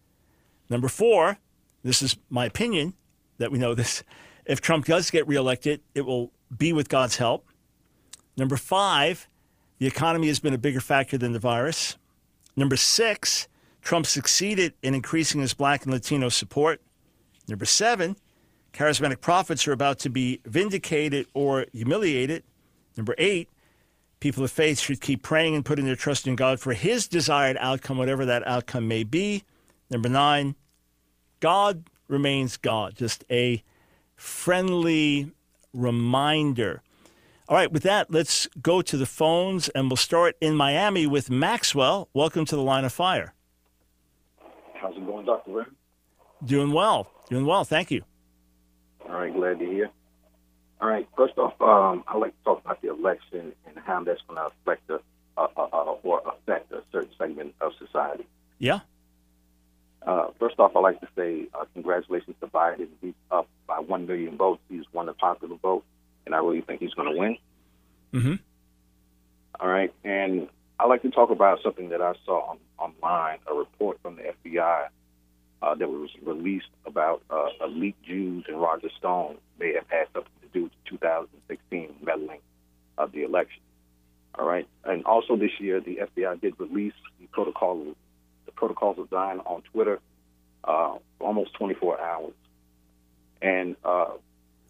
[0.69, 1.38] Number four,
[1.84, 2.93] this is my opinion
[3.38, 4.03] that we know this.
[4.45, 7.46] If Trump does get reelected, it will be with God's help.
[8.38, 9.28] Number five,
[9.80, 11.97] the economy has been a bigger factor than the virus.
[12.56, 13.47] Number six,
[13.82, 16.82] Trump succeeded in increasing his black and Latino support.
[17.47, 18.15] Number seven,
[18.73, 22.43] charismatic prophets are about to be vindicated or humiliated.
[22.95, 23.50] Number eight,
[24.19, 27.58] people of faith should keep praying and putting their trust in God for his desired
[27.60, 29.43] outcome, whatever that outcome may be.
[29.89, 30.56] Number nine,
[31.39, 32.95] God remains God.
[32.95, 33.63] Just a
[34.15, 35.32] friendly
[35.73, 36.82] reminder.
[37.49, 41.29] All right, with that, let's go to the phones and we'll start in Miami with
[41.29, 42.10] Maxwell.
[42.13, 43.33] Welcome to the line of fire.
[44.73, 45.51] How's it going, Dr.
[45.51, 45.75] Rim?
[46.43, 47.10] Doing well.
[47.29, 47.63] Doing well.
[47.63, 48.03] Thank you.
[49.07, 49.89] All right, glad to hear.
[50.81, 54.21] All right, first off, um, I'd like to talk about the election and how that's
[54.27, 54.99] going to affect a,
[55.38, 58.27] uh, uh, uh, or affect a certain segment of society.
[58.60, 58.81] Yeah.
[60.05, 62.89] Uh, first off, I'd like to say uh, congratulations to Biden.
[63.01, 64.62] He's up by 1 million votes.
[64.69, 65.86] He's won the popular vote,
[66.27, 67.37] and I really think he's going to win.
[68.13, 68.33] Mm-hmm.
[69.59, 73.53] All right, and I'd like to talk about something that I saw on, online, a
[73.53, 74.87] report from the FBI
[75.61, 80.31] uh, that was released about uh, elite Jews and Roger Stone may have had something
[80.41, 82.41] to do with the 2016 meddling
[82.97, 83.61] of the election.
[84.35, 87.95] All right, and also this year the FBI did release the protocol,
[88.45, 89.99] the protocols of Zion on Twitter,
[90.65, 92.33] uh, almost 24 hours,
[93.41, 93.77] and.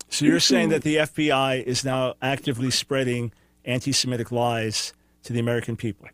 [0.09, 3.31] Uh, so you're saying that the FBI is now actively spreading
[3.65, 4.93] anti-Semitic lies
[5.23, 6.07] to the American people?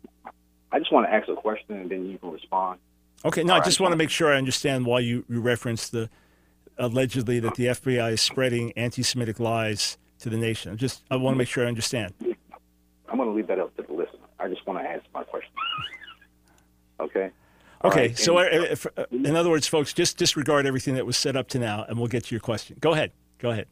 [0.72, 2.80] I just want to ask a question and then you can respond.
[3.24, 3.84] Okay, no, All I just right.
[3.84, 6.10] want to make sure I understand why you, you referenced the
[6.76, 10.72] allegedly that the FBI is spreading anti-Semitic lies to the nation.
[10.72, 12.12] I just I want to make sure I understand.
[13.08, 14.18] I'm going to leave that up to the listener.
[14.40, 15.50] I just want to answer my question.
[17.00, 17.30] Okay.
[17.84, 18.00] okay.
[18.06, 18.18] Right.
[18.18, 21.48] So, and, if, uh, in other words, folks, just disregard everything that was set up
[21.48, 22.76] to now, and we'll get to your question.
[22.78, 23.10] Go ahead.
[23.40, 23.66] Go ahead.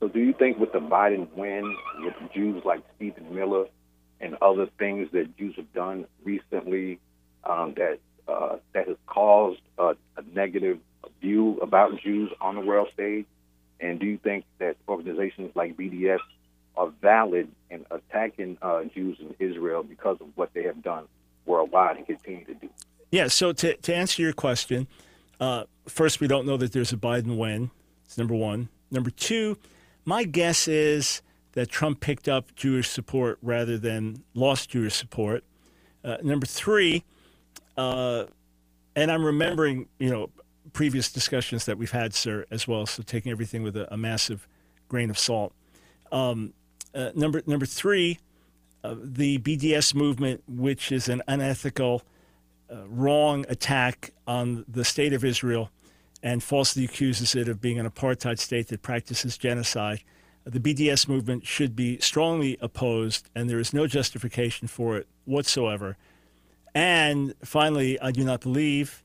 [0.00, 3.66] So, do you think with the Biden win, with Jews like Stephen Miller
[4.18, 6.98] and other things that Jews have done recently,
[7.44, 9.96] um, that uh, that has caused a
[10.34, 10.78] negative
[11.20, 13.26] view about Jews on the world stage?
[13.80, 16.18] And do you think that organizations like BDS
[16.76, 21.04] are valid in attacking uh, Jews in Israel because of what they have done
[21.46, 22.68] worldwide and continue to do?
[23.10, 24.86] Yeah, so to, to answer your question,
[25.40, 27.70] uh, first, we don't know that there's a Biden win.
[28.04, 28.68] It's number one.
[28.90, 29.56] Number two,
[30.10, 35.44] my guess is that Trump picked up Jewish support rather than lost Jewish support.
[36.02, 37.04] Uh, number three,
[37.76, 38.24] uh,
[38.96, 40.30] and I'm remembering, you know,
[40.72, 42.86] previous discussions that we've had, sir, as well.
[42.86, 44.48] So taking everything with a, a massive
[44.88, 45.52] grain of salt.
[46.10, 46.54] Um,
[46.92, 48.18] uh, number number three,
[48.82, 52.02] uh, the BDS movement, which is an unethical,
[52.68, 55.70] uh, wrong attack on the state of Israel,
[56.22, 60.02] and falsely accuses it of being an apartheid state that practices genocide.
[60.44, 65.96] The BDS movement should be strongly opposed, and there is no justification for it whatsoever.
[66.74, 69.02] And finally, I do not believe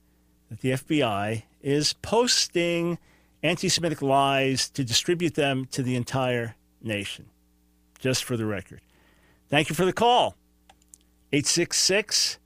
[0.50, 2.98] that the FBI is posting
[3.44, 7.26] anti Semitic lies to distribute them to the entire nation,
[8.00, 8.82] just for the record.
[9.50, 10.36] Thank you for the call.
[11.32, 12.40] 866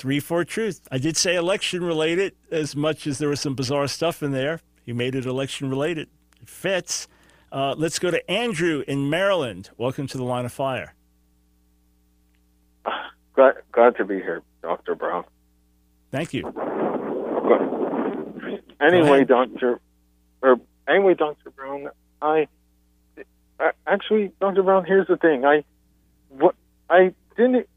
[0.00, 0.88] 34 Truth.
[0.90, 4.60] I did say election related as much as there was some bizarre stuff in there.
[4.86, 6.08] He made it election related.
[6.40, 7.06] It fits.
[7.52, 9.68] Uh, let's go to Andrew in Maryland.
[9.76, 10.94] Welcome to the line of fire.
[13.34, 14.94] Glad, glad to be here, Dr.
[14.94, 15.24] Brown.
[16.10, 16.46] Thank you.
[18.80, 19.80] Anyway, Doctor,
[20.42, 20.56] or
[20.88, 21.90] anyway, Doctor Brown,
[22.22, 22.48] I
[23.86, 24.84] actually, Doctor Brown.
[24.84, 25.44] Here's the thing.
[25.44, 25.64] I
[26.30, 26.54] what
[26.88, 27.68] I didn't.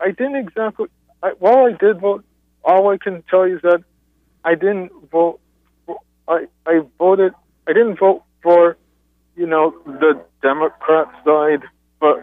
[0.00, 0.86] I didn't exactly.
[1.22, 2.24] I, while I did vote,
[2.64, 3.82] all I can tell you is that
[4.44, 5.40] I didn't vote.
[6.28, 7.32] I I voted.
[7.68, 8.76] I didn't vote for,
[9.36, 11.62] you know, the Democrat side,
[12.00, 12.18] but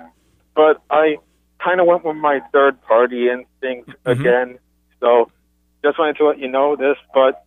[0.56, 1.18] but I
[1.64, 4.22] kind of went with my third party instinct Mm-hmm.
[4.22, 4.60] again.
[5.00, 5.30] So
[5.84, 7.44] just wanted to let you know this, but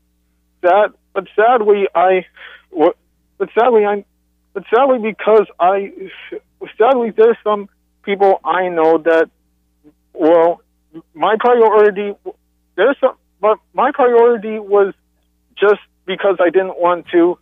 [0.63, 2.27] sad, but sadly, I,
[2.71, 4.05] but sadly, I'm,
[4.53, 5.93] but sadly because I,
[6.79, 7.69] sadly there's some
[8.03, 9.31] people I know that,
[10.13, 10.61] well,
[11.15, 12.15] my priority,
[12.77, 14.95] there's some, but my priority was
[15.57, 17.39] just because I didn't want to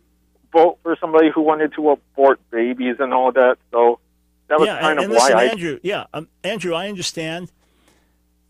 [0.51, 3.57] vote for somebody who wanted to abort babies and all that.
[3.71, 3.99] So
[4.47, 5.45] that was yeah, kind and, of and listen, why I.
[5.47, 5.79] Andrew.
[5.83, 7.51] Yeah, um, Andrew, I understand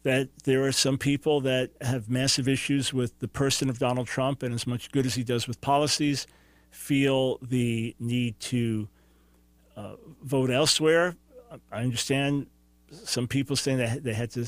[0.03, 4.43] that there are some people that have massive issues with the person of Donald Trump,
[4.43, 6.27] and as much good as he does with policies,
[6.69, 8.87] feel the need to
[9.75, 11.15] uh, vote elsewhere.
[11.71, 12.47] I understand
[12.91, 14.45] some people saying that they had to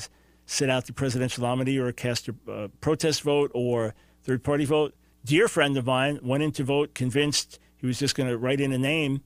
[0.50, 4.94] sit out the presidential nominee or cast a uh, protest vote or third party vote.
[5.22, 8.58] Dear friend of mine went in to vote convinced he was just going to write
[8.58, 9.20] in a name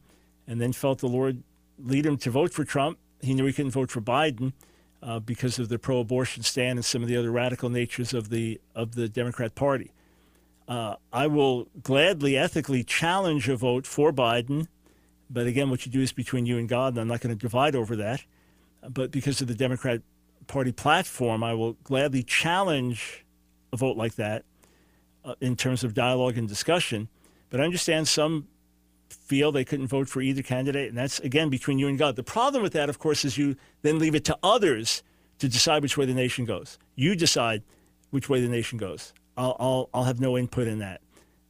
[0.48, 1.44] and then felt the Lord
[1.78, 2.98] lead him to vote for Trump.
[3.20, 4.52] He knew he couldn't vote for Biden
[5.00, 8.60] uh, because of the pro-abortion stand and some of the other radical natures of the
[8.74, 9.92] of the Democrat Party.
[10.66, 14.66] Uh, I will gladly, ethically challenge a vote for Biden,
[15.30, 17.40] but again, what you do is between you and God, and I'm not going to
[17.40, 18.24] divide over that.
[18.88, 20.02] But because of the Democrat
[20.52, 23.24] Party platform, I will gladly challenge
[23.72, 24.44] a vote like that
[25.24, 27.08] uh, in terms of dialogue and discussion.
[27.48, 28.48] But I understand some
[29.08, 32.16] feel they couldn't vote for either candidate, and that's again between you and God.
[32.16, 35.02] The problem with that, of course, is you then leave it to others
[35.38, 36.78] to decide which way the nation goes.
[36.96, 37.62] You decide
[38.10, 39.14] which way the nation goes.
[39.38, 41.00] I'll I'll, I'll have no input in that.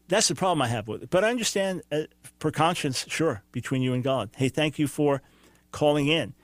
[0.06, 1.10] That's the problem I have with it.
[1.10, 2.02] But I understand, uh,
[2.38, 4.30] per conscience, sure, between you and God.
[4.36, 5.22] Hey, thank you for
[5.72, 6.34] calling in.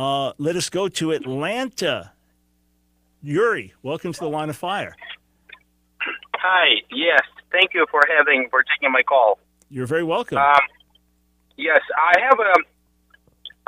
[0.00, 2.12] Uh, let us go to Atlanta.
[3.20, 4.96] Yuri, welcome to the line of fire.
[6.40, 6.80] Hi.
[6.88, 7.20] Yes.
[7.52, 9.38] Thank you for having for taking my call.
[9.68, 10.38] You're very welcome.
[10.38, 10.64] Um,
[11.58, 12.54] yes, I have a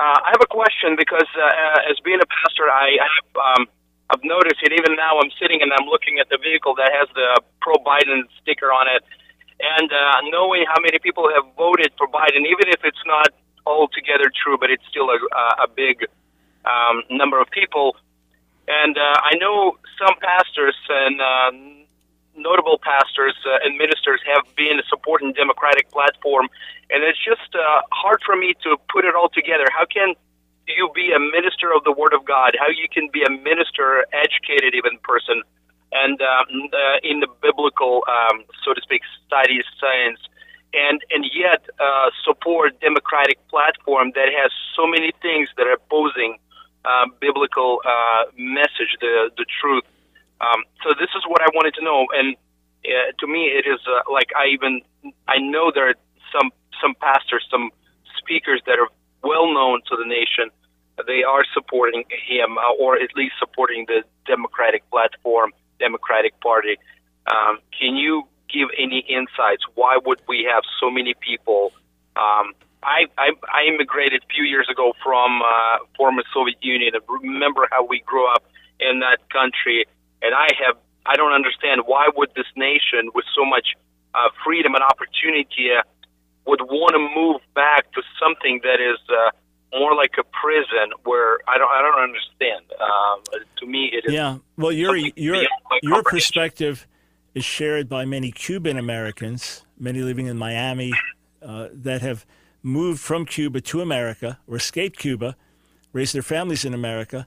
[0.00, 3.28] uh, I have a question because uh, uh, as being a pastor, I, I have
[3.36, 3.62] um,
[4.08, 4.72] I've noticed it.
[4.72, 8.24] Even now, I'm sitting and I'm looking at the vehicle that has the pro Biden
[8.40, 9.04] sticker on it,
[9.60, 14.32] and uh, knowing how many people have voted for Biden, even if it's not altogether
[14.32, 15.20] true, but it's still a,
[15.60, 16.08] a big
[16.64, 17.96] um, number of people.
[18.68, 21.50] And uh, I know some pastors and uh,
[22.36, 26.48] notable pastors uh, and ministers have been supporting Democratic platform,
[26.90, 29.66] and it's just uh, hard for me to put it all together.
[29.70, 30.14] How can
[30.68, 32.56] you be a minister of the Word of God?
[32.58, 35.42] How you can be a minister, educated even person,
[35.92, 40.20] and um, uh, in the biblical, um, so to speak, studies, science,
[40.72, 46.38] and and yet uh, support Democratic platform that has so many things that are opposing
[46.84, 49.84] uh, biblical uh, message, the the truth.
[50.40, 52.36] Um, so this is what I wanted to know, and
[52.84, 54.82] uh, to me, it is uh, like I even
[55.28, 55.94] I know there are
[56.32, 57.70] some some pastors, some
[58.18, 58.88] speakers that are
[59.22, 60.50] well known to the nation.
[61.06, 66.76] They are supporting him, uh, or at least supporting the Democratic platform, Democratic Party.
[67.26, 69.64] Um, can you give any insights?
[69.74, 71.72] Why would we have so many people?
[72.16, 76.94] Um, I, I I immigrated a few years ago from uh, former Soviet Union.
[76.94, 78.44] and remember how we grew up
[78.80, 79.86] in that country,
[80.20, 83.74] and I have I don't understand why would this nation with so much
[84.14, 85.82] uh, freedom and opportunity uh,
[86.46, 89.30] would want to move back to something that is uh,
[89.78, 92.64] more like a prison where I don't I don't understand.
[92.80, 94.38] Um, to me, it is Yeah.
[94.56, 95.44] Well, your your
[95.82, 96.86] your perspective
[97.34, 100.92] is shared by many Cuban Americans, many living in Miami,
[101.42, 102.26] uh, that have
[102.62, 105.36] moved from Cuba to America or escaped Cuba,
[105.92, 107.26] raised their families in America,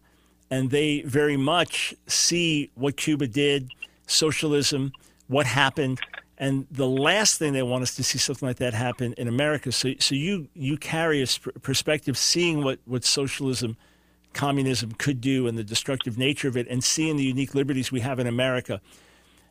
[0.50, 3.70] and they very much see what Cuba did,
[4.08, 4.92] socialism,
[5.28, 6.00] what happened,
[6.38, 9.72] and the last thing they want is to see something like that happen in America.
[9.72, 11.28] So, so you you carry a
[11.62, 13.78] perspective, seeing what what socialism
[14.34, 18.02] communism could do and the destructive nature of it, and seeing the unique liberties we
[18.02, 18.82] have in America.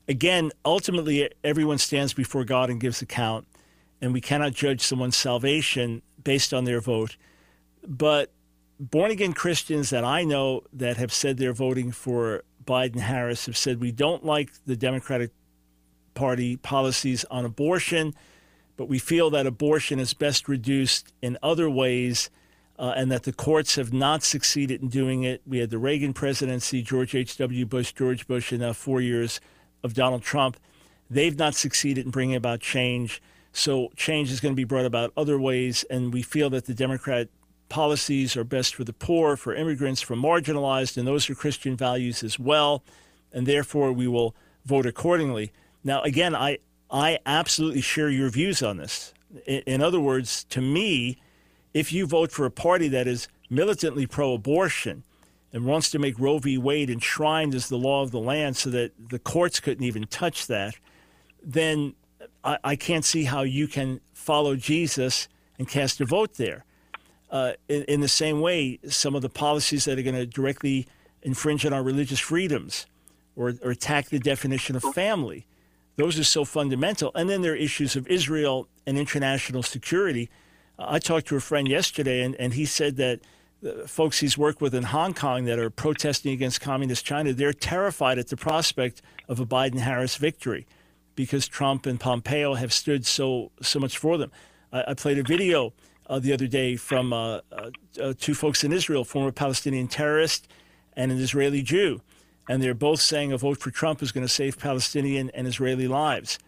[0.07, 3.47] Again, ultimately, everyone stands before God and gives account,
[4.05, 7.17] and we cannot judge someone's salvation based on their vote.
[7.87, 8.31] But
[8.79, 13.57] born again Christians that I know that have said they're voting for Biden Harris have
[13.57, 15.31] said we don't like the Democratic
[16.13, 18.15] Party policies on abortion,
[18.77, 22.29] but we feel that abortion is best reduced in other ways
[22.79, 25.41] uh, and that the courts have not succeeded in doing it.
[25.47, 27.65] We had the Reagan presidency, George H.W.
[27.65, 29.41] Bush, George Bush, and now four years
[29.83, 30.59] of Donald Trump.
[31.09, 33.23] They've not succeeded in bringing about change.
[33.55, 35.85] So change is going to be brought about other ways.
[35.89, 37.29] And we feel that the Democrat
[37.69, 42.23] policies are best for the poor, for immigrants, for marginalized, and those are Christian values
[42.23, 42.83] as well.
[43.33, 44.35] And therefore, we will
[44.67, 45.53] vote accordingly.
[45.85, 46.59] Now, again, I,
[46.91, 49.15] I absolutely share your views on this.
[49.47, 51.19] In, in other words, to me,
[51.73, 55.05] if you vote for a party that is militantly pro abortion
[55.53, 56.59] and wants to make Roe v.
[56.59, 60.49] Wade enshrined as the law of the land so that the courts couldn't even touch
[60.49, 60.75] that,
[61.41, 61.95] then
[62.45, 65.29] I, I can't see how you can follow Jesus
[65.59, 66.65] and cast a vote there.
[67.31, 70.87] Uh, in, in, the same way, some of the policies that are going to directly
[71.23, 72.87] infringe on our religious freedoms
[73.35, 75.47] or, or attack the definition of family,
[75.97, 77.11] those are so fundamental.
[77.15, 80.31] And then there are issues of Israel and international security.
[80.79, 83.21] I talked to a friend yesterday, and, and he said that
[83.87, 88.19] folks he's worked with in Hong Kong that are protesting against communist China, they're terrified
[88.19, 90.67] at the prospect of a Biden Harris victory
[91.15, 94.31] because Trump and Pompeo have stood so so much for them.
[94.73, 95.73] I, I played a video
[96.07, 100.49] uh, the other day from uh, uh, uh two folks in Israel, former Palestinian terrorist
[100.97, 102.01] and an Israeli Jew,
[102.49, 105.89] and they're both saying a vote for Trump is going to save Palestinian and Israeli
[105.89, 106.39] lives.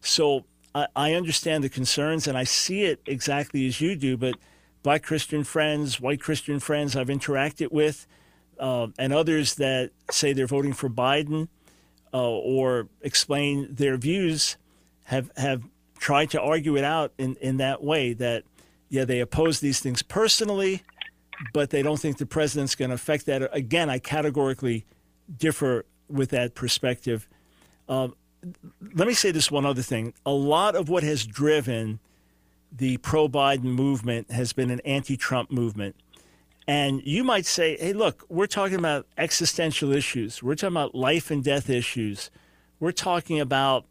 [0.00, 0.44] So
[0.74, 4.34] I, I understand the concerns, and I see it exactly as you do, but
[4.82, 8.06] black Christian friends, white Christian friends I've interacted with,
[8.58, 11.48] uh, and others that say they're voting for Biden
[12.12, 14.56] uh, or explain their views
[15.04, 15.62] have have
[15.98, 18.44] tried to argue it out in, in that way that
[18.88, 20.82] yeah they oppose these things personally,
[21.52, 23.48] but they don't think the president's going to affect that.
[23.54, 24.84] Again, I categorically
[25.36, 27.28] differ with that perspective.
[27.88, 28.08] Uh,
[28.94, 30.14] let me say this one other thing.
[30.24, 31.98] A lot of what has driven
[32.70, 35.96] the pro Biden movement has been an anti Trump movement.
[36.68, 40.42] And you might say, hey, look, we're talking about existential issues.
[40.42, 42.30] We're talking about life and death issues.
[42.78, 43.86] We're talking about,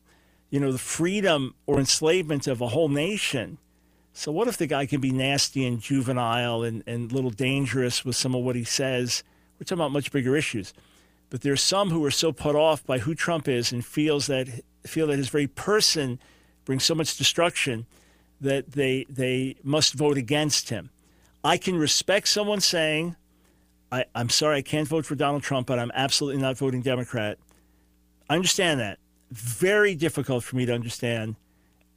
[0.51, 3.57] you know, the freedom or enslavement of a whole nation.
[4.13, 8.05] So what if the guy can be nasty and juvenile and, and a little dangerous
[8.05, 9.23] with some of what he says?
[9.59, 10.71] We're talking about much bigger issues.
[11.31, 14.47] But there's some who are so put off by who Trump is and feels that
[14.85, 16.19] feel that his very person
[16.63, 17.87] brings so much destruction
[18.39, 20.91] that they they must vote against him.
[21.47, 23.15] I can respect someone saying,
[23.89, 27.37] I, am sorry, I can't vote for Donald Trump, but I'm absolutely not voting Democrat.
[28.29, 28.99] I understand that.
[29.31, 31.37] Very difficult for me to understand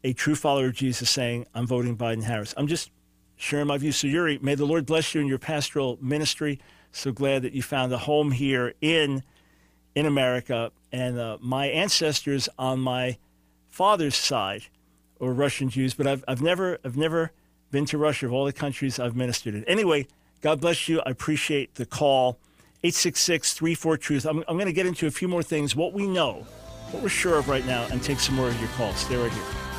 [0.05, 2.55] a true follower of Jesus saying, I'm voting Biden Harris.
[2.57, 2.92] I'm just
[3.34, 3.96] sharing my views.
[3.96, 6.61] So, Yuri, may the Lord bless you in your pastoral ministry.
[6.92, 9.24] So glad that you found a home here in
[9.96, 10.70] in America.
[10.92, 13.18] And uh, my ancestors on my
[13.68, 14.66] father's side
[15.18, 17.32] were Russian Jews, but I've, I've never I've never
[17.71, 19.64] been to Russia of all the countries I've ministered in.
[19.64, 20.07] Anyway,
[20.41, 21.01] God bless you.
[21.05, 22.39] I appreciate the call.
[22.83, 24.25] 866 34 Truth.
[24.25, 26.47] I'm, I'm going to get into a few more things, what we know,
[26.91, 28.97] what we're sure of right now, and take some more of your calls.
[28.97, 29.70] Stay right here.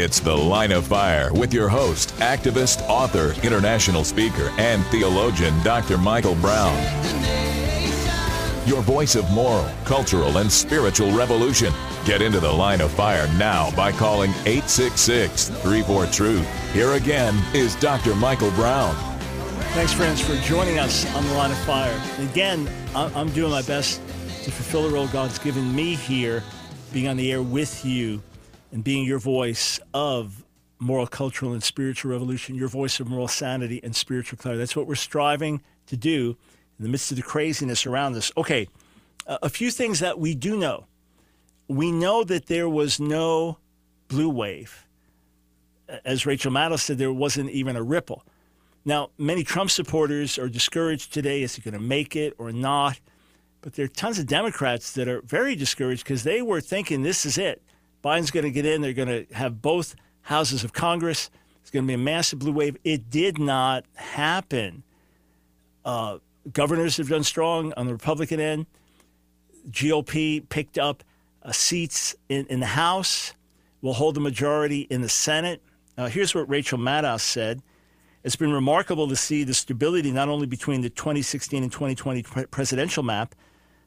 [0.00, 5.98] It's The Line of Fire with your host, activist, author, international speaker, and theologian, Dr.
[5.98, 6.76] Michael Brown.
[8.64, 11.72] Your voice of moral, cultural, and spiritual revolution.
[12.04, 16.72] Get into the line of fire now by calling 866 34 Truth.
[16.72, 18.14] Here again is Dr.
[18.14, 18.94] Michael Brown.
[19.74, 22.00] Thanks, friends, for joining us on the line of fire.
[22.20, 24.00] Again, I'm doing my best
[24.44, 26.44] to fulfill the role God's given me here,
[26.92, 28.22] being on the air with you
[28.72, 30.44] and being your voice of
[30.78, 34.58] moral, cultural, and spiritual revolution, your voice of moral sanity and spiritual clarity.
[34.58, 36.36] That's what we're striving to do
[36.78, 38.30] in the midst of the craziness around us.
[38.36, 38.68] Okay,
[39.26, 40.86] a few things that we do know.
[41.66, 43.58] We know that there was no
[44.08, 44.86] blue wave.
[46.04, 48.24] As Rachel Maddow said, there wasn't even a ripple.
[48.84, 51.42] Now, many Trump supporters are discouraged today.
[51.42, 53.00] Is he going to make it or not?
[53.60, 57.26] But there are tons of Democrats that are very discouraged because they were thinking this
[57.26, 57.60] is it.
[58.04, 58.82] Biden's going to get in.
[58.82, 61.30] They're going to have both houses of Congress.
[61.60, 62.76] It's going to be a massive blue wave.
[62.84, 64.82] It did not happen.
[65.84, 66.18] Uh,
[66.52, 68.66] governors have done strong on the Republican end.
[69.70, 71.04] GOP picked up
[71.42, 73.34] uh, seats in, in the House,
[73.82, 75.62] will hold the majority in the Senate.
[75.96, 77.62] Uh, here's what Rachel Maddow said.
[78.24, 83.02] It's been remarkable to see the stability not only between the 2016 and 2020 presidential
[83.02, 83.34] map,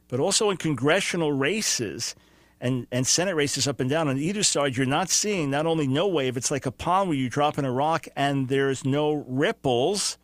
[0.08, 2.14] but also in congressional races
[2.62, 4.06] and, and Senate races up and down.
[4.06, 7.18] On either side, you're not seeing not only no wave, it's like a pond where
[7.18, 10.16] you drop in a rock and there's no ripples.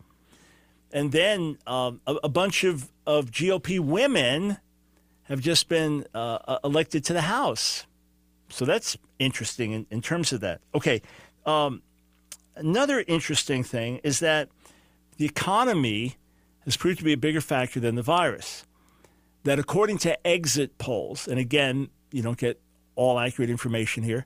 [0.91, 4.57] And then um, a, a, bunch of, of GOP women
[5.23, 7.85] have just been uh, uh, elected to the House.
[8.47, 10.61] So that's interesting in, in terms of that.
[10.73, 11.01] Okay.
[11.45, 11.81] Um,
[12.55, 14.47] another interesting thing is that
[15.17, 16.15] the economy
[16.63, 18.65] has proved to be a bigger factor than the virus.
[19.43, 22.59] That according to exit polls, and again, you don't get
[22.95, 24.25] all accurate information here.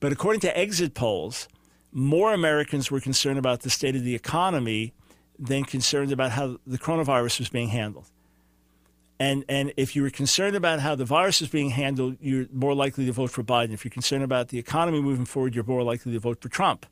[0.00, 1.48] But according to exit polls,
[1.92, 4.92] more Americans were concerned about the state of the economy
[5.38, 8.10] than concerned about how the coronavirus was being handled.
[9.20, 12.74] And, and if you were concerned about how the virus is being handled, you're more
[12.74, 13.72] likely to vote for Biden.
[13.72, 16.86] If you're concerned about the economy moving forward, you're more likely to vote for Trump.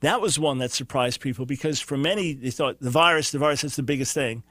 [0.00, 3.64] That was one that surprised people because for many, they thought the virus, the virus
[3.64, 4.42] is the biggest thing.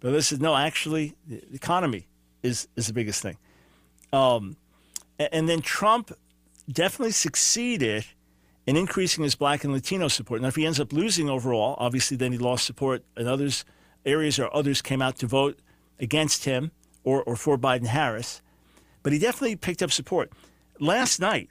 [0.00, 2.08] But this is no, actually, the economy
[2.42, 3.38] is, is the biggest thing.
[4.12, 4.56] Um,
[5.18, 6.12] and then Trump
[6.70, 8.04] definitely succeeded
[8.66, 10.40] in increasing his black and Latino support.
[10.40, 13.64] Now, if he ends up losing overall, obviously, then he lost support in others
[14.04, 15.58] areas or others came out to vote
[16.00, 16.72] against him
[17.04, 18.42] or, or for Biden Harris.
[19.02, 20.32] But he definitely picked up support.
[20.80, 21.50] Last night,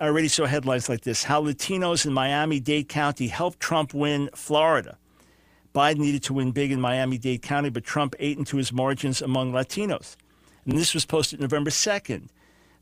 [0.00, 4.30] I already saw headlines like this how Latinos in Miami Dade County helped Trump win
[4.34, 4.98] Florida.
[5.74, 9.20] Biden needed to win big in Miami Dade County, but Trump ate into his margins
[9.20, 10.16] among Latinos.
[10.68, 12.28] And this was posted November 2nd.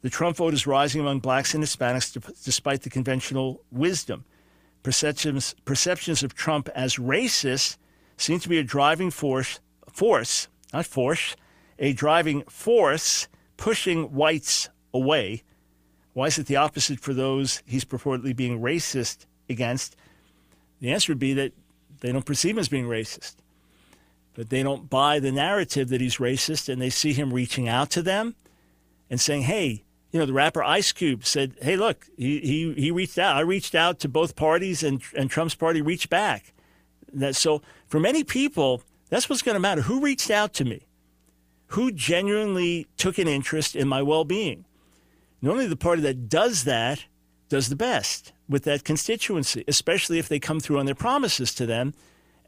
[0.03, 2.13] The Trump vote is rising among blacks and Hispanics
[2.45, 4.25] despite the conventional wisdom.
[4.83, 7.77] Perceptions, perceptions of Trump as racist
[8.17, 11.37] seem to be a driving force, force, not force,
[11.79, 15.45] a driving force pushing whites away.
[16.13, 19.95] Why is it the opposite for those he's purportedly being racist against?
[20.81, 21.53] The answer would be that
[22.01, 23.37] they don't perceive him as being racist.
[24.37, 27.91] But they don't buy the narrative that he's racist and they see him reaching out
[27.93, 28.37] to them
[29.09, 29.83] and saying, hey,
[30.13, 33.37] you know, the rapper Ice Cube said, hey, look, he, he, he reached out.
[33.37, 36.53] I reached out to both parties and, and Trump's party reached back.
[37.15, 39.83] That, so for many people, that's what's going to matter.
[39.83, 40.87] Who reached out to me?
[41.69, 44.67] Who genuinely took an interest in my well being?
[45.41, 47.07] Normally, the party that does that
[47.49, 51.67] does the best with that constituency, especially if they come through on their promises to
[51.67, 51.95] them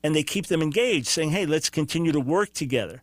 [0.02, 3.02] and they keep them engaged, saying, hey, let's continue to work together.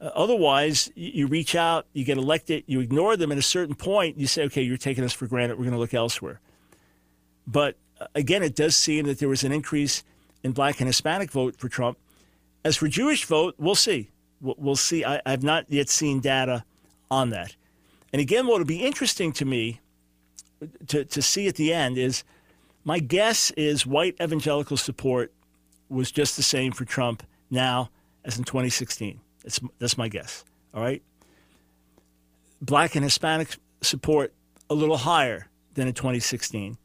[0.00, 3.32] Uh, otherwise, you reach out, you get elected, you ignore them.
[3.32, 5.58] At a certain point, you say, okay, you're taking us for granted.
[5.58, 6.40] We're going to look elsewhere.
[7.46, 10.04] But uh, again, it does seem that there was an increase
[10.44, 11.98] in black and Hispanic vote for Trump.
[12.64, 14.10] As for Jewish vote, we'll see.
[14.40, 15.04] We'll see.
[15.04, 16.64] I, have not yet seen data
[17.10, 17.56] on that.
[18.12, 19.80] And again, what will be interesting to me
[20.86, 22.24] to, to see at the end is
[22.84, 25.32] my guess is white evangelical support
[25.88, 27.90] was just the same for Trump now
[28.24, 29.20] as in 2016.
[29.42, 30.44] That's, that's my guess.
[30.74, 31.02] All right.
[32.60, 34.32] Black and Hispanic support
[34.68, 36.76] a little higher than in 2016.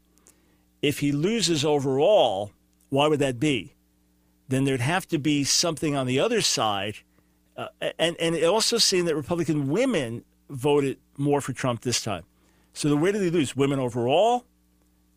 [0.80, 2.52] If he loses overall,
[2.90, 3.74] why would that be?
[4.48, 6.96] Then there'd have to be something on the other side.
[7.56, 12.24] Uh, and, and it also seemed that Republican women voted more for Trump this time.
[12.72, 13.56] So the where did he lose?
[13.56, 14.44] Women overall?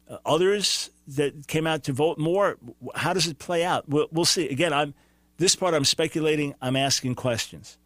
[0.10, 2.58] Uh, others that came out to vote more?
[2.96, 3.88] How does it play out?
[3.90, 4.48] We'll, we'll see.
[4.50, 4.94] Again, I'm
[5.38, 7.78] this part I'm speculating, I'm asking questions.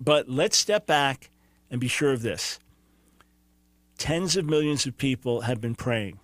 [0.00, 1.30] But let's step back
[1.70, 2.58] and be sure of this.
[3.98, 6.20] Tens of millions of people have been praying.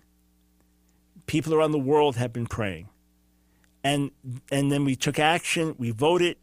[1.25, 2.89] People around the world have been praying.
[3.83, 4.11] And
[4.51, 6.37] and then we took action, we voted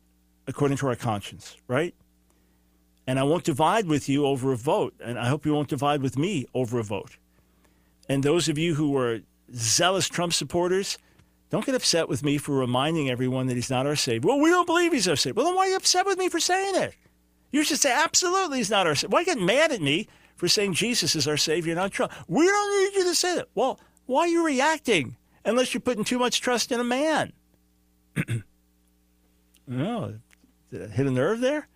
[0.47, 1.95] according to our conscience, right?
[3.07, 6.03] And I won't divide with you over a vote, and I hope you won't divide
[6.03, 7.17] with me over a vote.
[8.11, 9.21] And those of you who are
[9.55, 10.99] zealous Trump supporters,
[11.49, 14.27] don't get upset with me for reminding everyone that he's not our Savior.
[14.27, 15.37] Well, we don't believe he's our Savior.
[15.37, 16.97] Well, then why are you upset with me for saying it?
[17.53, 19.13] You should say, absolutely, he's not our Savior.
[19.15, 22.13] Why get mad at me for saying Jesus is our Savior, not Trump?
[22.27, 23.47] We don't need you to say that.
[23.55, 27.33] Well, why are you reacting unless you're putting too much trust in a man?
[29.73, 30.15] Oh,
[30.73, 31.69] I hit a nerve there?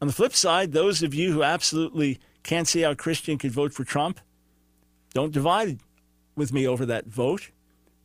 [0.00, 3.52] On the flip side, those of you who absolutely can't see how a Christian could
[3.52, 4.18] vote for Trump,
[5.16, 5.78] don't divide
[6.34, 7.50] with me over that vote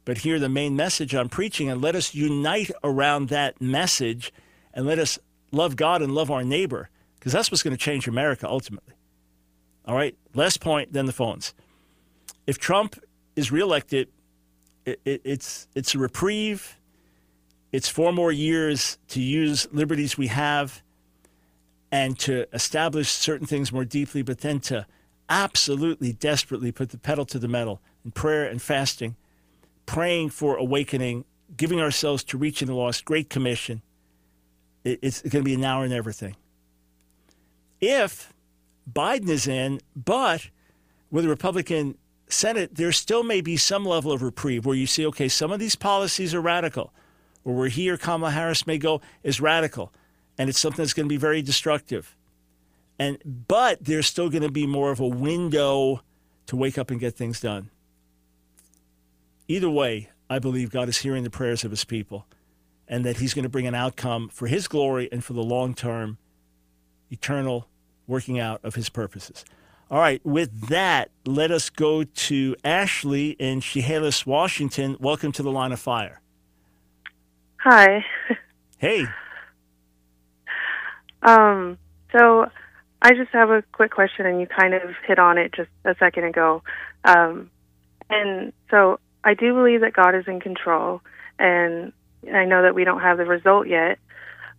[0.06, 4.32] but hear the main message I'm preaching and let us unite around that message
[4.74, 5.20] and let us
[5.52, 6.90] love God and love our neighbor
[7.20, 8.96] because that's what's going to change America ultimately.
[9.86, 11.54] All right, less point, than the phones.
[12.48, 12.98] If Trump
[13.36, 14.08] is reelected,
[14.86, 16.78] it, it, it's it's a reprieve.
[17.74, 20.82] It's four more years to use liberties we have
[21.92, 24.86] and to establish certain things more deeply, but then to
[25.32, 29.16] absolutely desperately put the pedal to the metal in prayer and fasting
[29.86, 31.26] praying for awakening,
[31.58, 33.82] giving ourselves to reaching the lost, Great Commission.
[34.86, 36.38] It's going to be an hour and everything.
[37.82, 38.34] If
[38.92, 40.50] Biden is in, but
[41.12, 45.06] with a Republican Senate, there still may be some level of reprieve where you see,
[45.08, 46.94] okay, some of these policies are radical,
[47.44, 49.92] or where he or Kamala Harris may go is radical,
[50.38, 52.16] and it's something that's going to be very destructive.
[53.02, 56.04] And but there's still going to be more of a window
[56.46, 57.72] to wake up and get things done.
[59.48, 62.28] Either way, I believe God is hearing the prayers of his people
[62.88, 65.74] and that he's going to bring an outcome for his glory and for the long
[65.74, 66.20] term,
[67.10, 67.68] eternal
[68.06, 69.46] working out of his purposes.
[69.90, 74.96] All right, with that, let us go to Ashley in Chehalis, Washington.
[75.00, 76.22] Welcome to the line of fire.
[77.62, 78.06] Hi.
[78.78, 79.06] Hey.
[81.22, 81.78] Um,
[82.12, 82.50] so
[83.02, 85.96] I just have a quick question, and you kind of hit on it just a
[86.00, 86.62] second ago.
[87.04, 87.50] Um,
[88.10, 91.02] and so I do believe that God is in control,
[91.40, 91.94] and
[92.32, 93.98] I know that we don't have the result yet,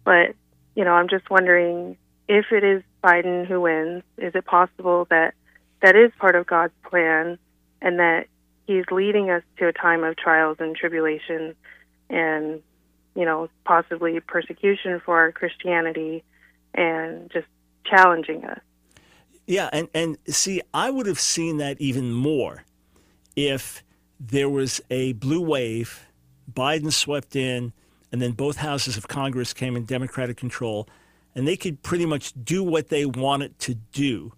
[0.04, 0.34] but
[0.74, 1.96] you know, I'm just wondering
[2.28, 5.34] if it is Biden who wins, is it possible that
[5.82, 7.38] that is part of God's plan,
[7.80, 8.26] and that
[8.66, 11.54] He's leading us to a time of trials and tribulation,
[12.10, 12.62] and
[13.14, 16.24] you know, possibly persecution for our Christianity,
[16.74, 17.46] and just
[17.84, 18.60] challenging us.
[19.46, 22.64] Yeah, and and see, I would have seen that even more
[23.34, 23.82] if
[24.20, 26.06] there was a blue wave,
[26.52, 27.72] Biden swept in,
[28.12, 30.88] and then both houses of Congress came in Democratic control,
[31.34, 34.32] and they could pretty much do what they wanted to do.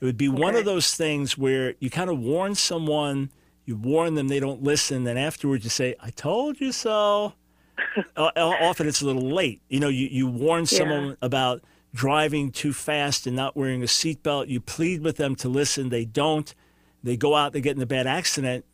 [0.00, 0.40] It would be okay.
[0.40, 3.30] one of those things where you kind of warn someone,
[3.64, 7.32] you warn them, they don't listen, then afterwards you say, "I told you so."
[8.16, 9.60] uh, often it's a little late.
[9.68, 11.14] You know, you, you warn someone yeah.
[11.22, 11.62] about
[11.96, 14.48] driving too fast and not wearing a seatbelt.
[14.48, 15.88] You plead with them to listen.
[15.88, 16.54] They don't.
[17.02, 18.64] They go out, they get in a bad accident,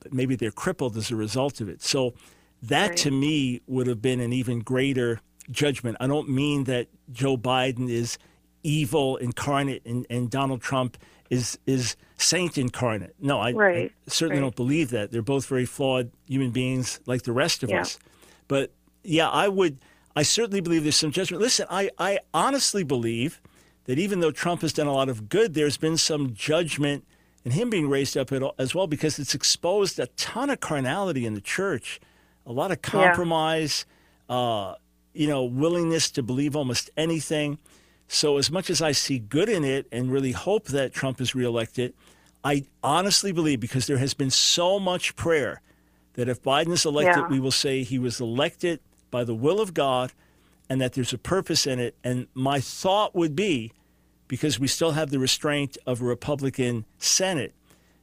[0.00, 1.82] but maybe they're crippled as a result of it.
[1.82, 2.14] So
[2.62, 2.96] that right.
[2.98, 5.96] to me would have been an even greater judgment.
[6.00, 8.16] I don't mean that Joe Biden is
[8.62, 10.96] evil incarnate and, and Donald Trump
[11.30, 13.14] is is saint incarnate.
[13.20, 13.90] No, I, right.
[13.90, 14.46] I certainly right.
[14.46, 15.10] don't believe that.
[15.10, 17.80] They're both very flawed human beings like the rest of yeah.
[17.80, 17.98] us.
[18.46, 19.78] But yeah, I would
[20.16, 21.42] I certainly believe there's some judgment.
[21.42, 23.40] Listen, I, I honestly believe
[23.86, 27.04] that even though Trump has done a lot of good, there's been some judgment
[27.44, 31.34] in him being raised up as well because it's exposed a ton of carnality in
[31.34, 32.00] the church,
[32.46, 33.84] a lot of compromise,
[34.30, 34.36] yeah.
[34.36, 34.74] uh,
[35.12, 37.58] you know, willingness to believe almost anything.
[38.08, 41.34] So, as much as I see good in it and really hope that Trump is
[41.34, 41.94] reelected,
[42.42, 45.60] I honestly believe because there has been so much prayer
[46.14, 47.28] that if Biden is elected, yeah.
[47.28, 48.80] we will say he was elected
[49.14, 50.12] by the will of God
[50.68, 51.94] and that there's a purpose in it.
[52.02, 53.70] And my thought would be,
[54.26, 57.54] because we still have the restraint of a Republican Senate,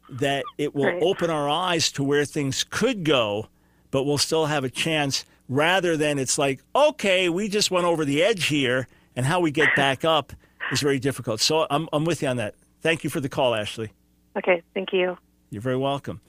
[0.09, 1.03] that it will right.
[1.03, 3.47] open our eyes to where things could go,
[3.91, 8.05] but we'll still have a chance rather than it's like, okay, we just went over
[8.05, 10.31] the edge here, and how we get back up
[10.71, 11.41] is very difficult.
[11.41, 12.55] So I'm, I'm with you on that.
[12.79, 13.91] Thank you for the call, Ashley.
[14.37, 15.17] Okay, thank you.
[15.49, 16.21] You're very welcome.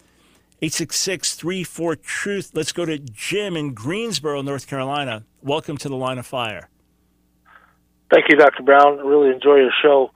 [0.62, 2.50] 866 34 Truth.
[2.54, 5.24] Let's go to Jim in Greensboro, North Carolina.
[5.42, 6.68] Welcome to the line of fire.
[8.12, 8.62] Thank you, Dr.
[8.62, 9.00] Brown.
[9.00, 10.12] I really enjoy your show.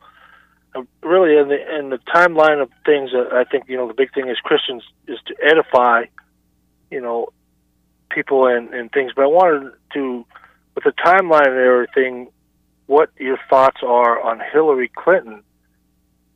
[0.73, 4.15] Uh, really, in the in the timeline of things, I think you know the big
[4.15, 6.05] thing is Christians is to edify,
[6.93, 7.31] you know,
[8.11, 9.11] people and, and things.
[9.17, 10.25] But I wanted to,
[10.77, 12.29] with the timeline and everything,
[12.87, 15.43] what your thoughts are on Hillary Clinton.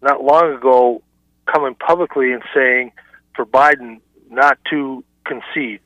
[0.03, 1.01] Not long ago,
[1.47, 2.91] coming publicly and saying
[3.35, 4.01] for Biden
[4.31, 5.81] not to concede.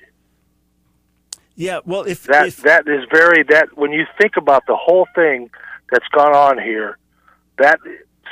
[1.56, 5.06] Yeah, well, if that if, that is very that when you think about the whole
[5.14, 5.50] thing
[5.90, 6.98] that's gone on here,
[7.58, 7.78] that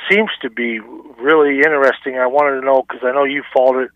[0.09, 2.17] seems to be really interesting.
[2.17, 3.91] I wanted to know because I know you followed it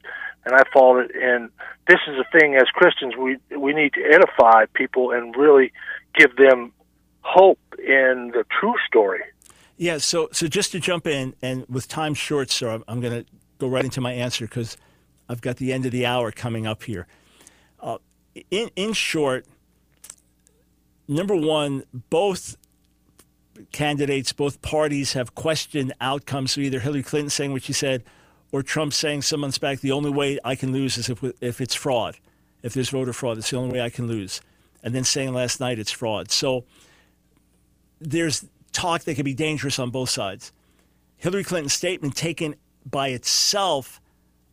[0.45, 1.49] and I followed it, and
[1.87, 5.73] this is a thing as Christians we we need to edify people and really
[6.15, 6.71] give them
[7.21, 9.21] hope in the true story.
[9.75, 13.23] Yeah, so so just to jump in, and with time short, sir, I'm, I'm going
[13.23, 14.77] to go right into my answer because
[15.29, 17.07] I've got the end of the hour coming up here.
[17.79, 17.97] Uh,
[18.49, 19.45] in, in short,
[21.07, 22.57] number one, both
[23.71, 26.51] candidates, both parties have questioned outcomes.
[26.53, 28.03] So either Hillary Clinton saying what she said,
[28.51, 31.59] or Trump saying some months back, the only way I can lose is if, if
[31.59, 32.17] it's fraud.
[32.63, 34.41] If there's voter fraud, it's the only way I can lose.
[34.83, 36.31] And then saying last night it's fraud.
[36.31, 36.63] So
[37.99, 40.53] there's talk that can be dangerous on both sides.
[41.17, 42.55] Hillary Clinton's statement taken
[42.85, 43.99] by itself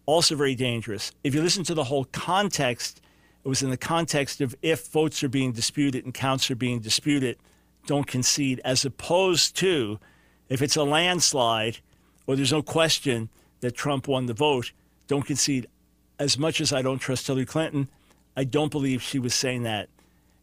[0.06, 1.12] also very dangerous.
[1.22, 3.00] If you listen to the whole context,
[3.44, 6.80] it was in the context of if votes are being disputed and counts are being
[6.80, 7.38] disputed,
[7.86, 9.98] don't concede, as opposed to
[10.48, 11.78] if it's a landslide
[12.26, 13.28] or there's no question
[13.60, 14.72] that Trump won the vote,
[15.06, 15.66] don't concede.
[16.18, 17.88] As much as I don't trust Hillary Clinton,
[18.36, 19.88] I don't believe she was saying that.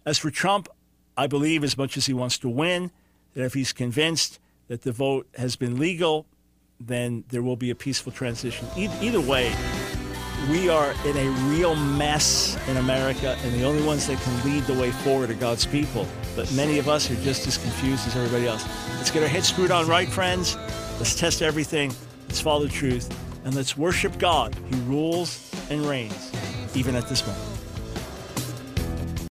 [0.06, 0.68] As for Trump,
[1.18, 2.92] I believe as much as he wants to win,
[3.34, 6.26] that if he's convinced that the vote has been legal,
[6.88, 8.68] then there will be a peaceful transition.
[8.78, 9.54] E- either way,
[10.50, 14.64] we are in a real mess in America, and the only ones that can lead
[14.64, 16.08] the way forward are God's people.
[16.36, 18.66] But many of us are just as confused as everybody else.
[18.98, 20.56] Let's get our heads screwed on right, friends.
[20.98, 21.94] Let's test everything.
[22.28, 23.16] Let's follow the truth.
[23.44, 24.56] And let's worship God.
[24.70, 26.32] He rules and reigns,
[26.76, 27.61] even at this moment.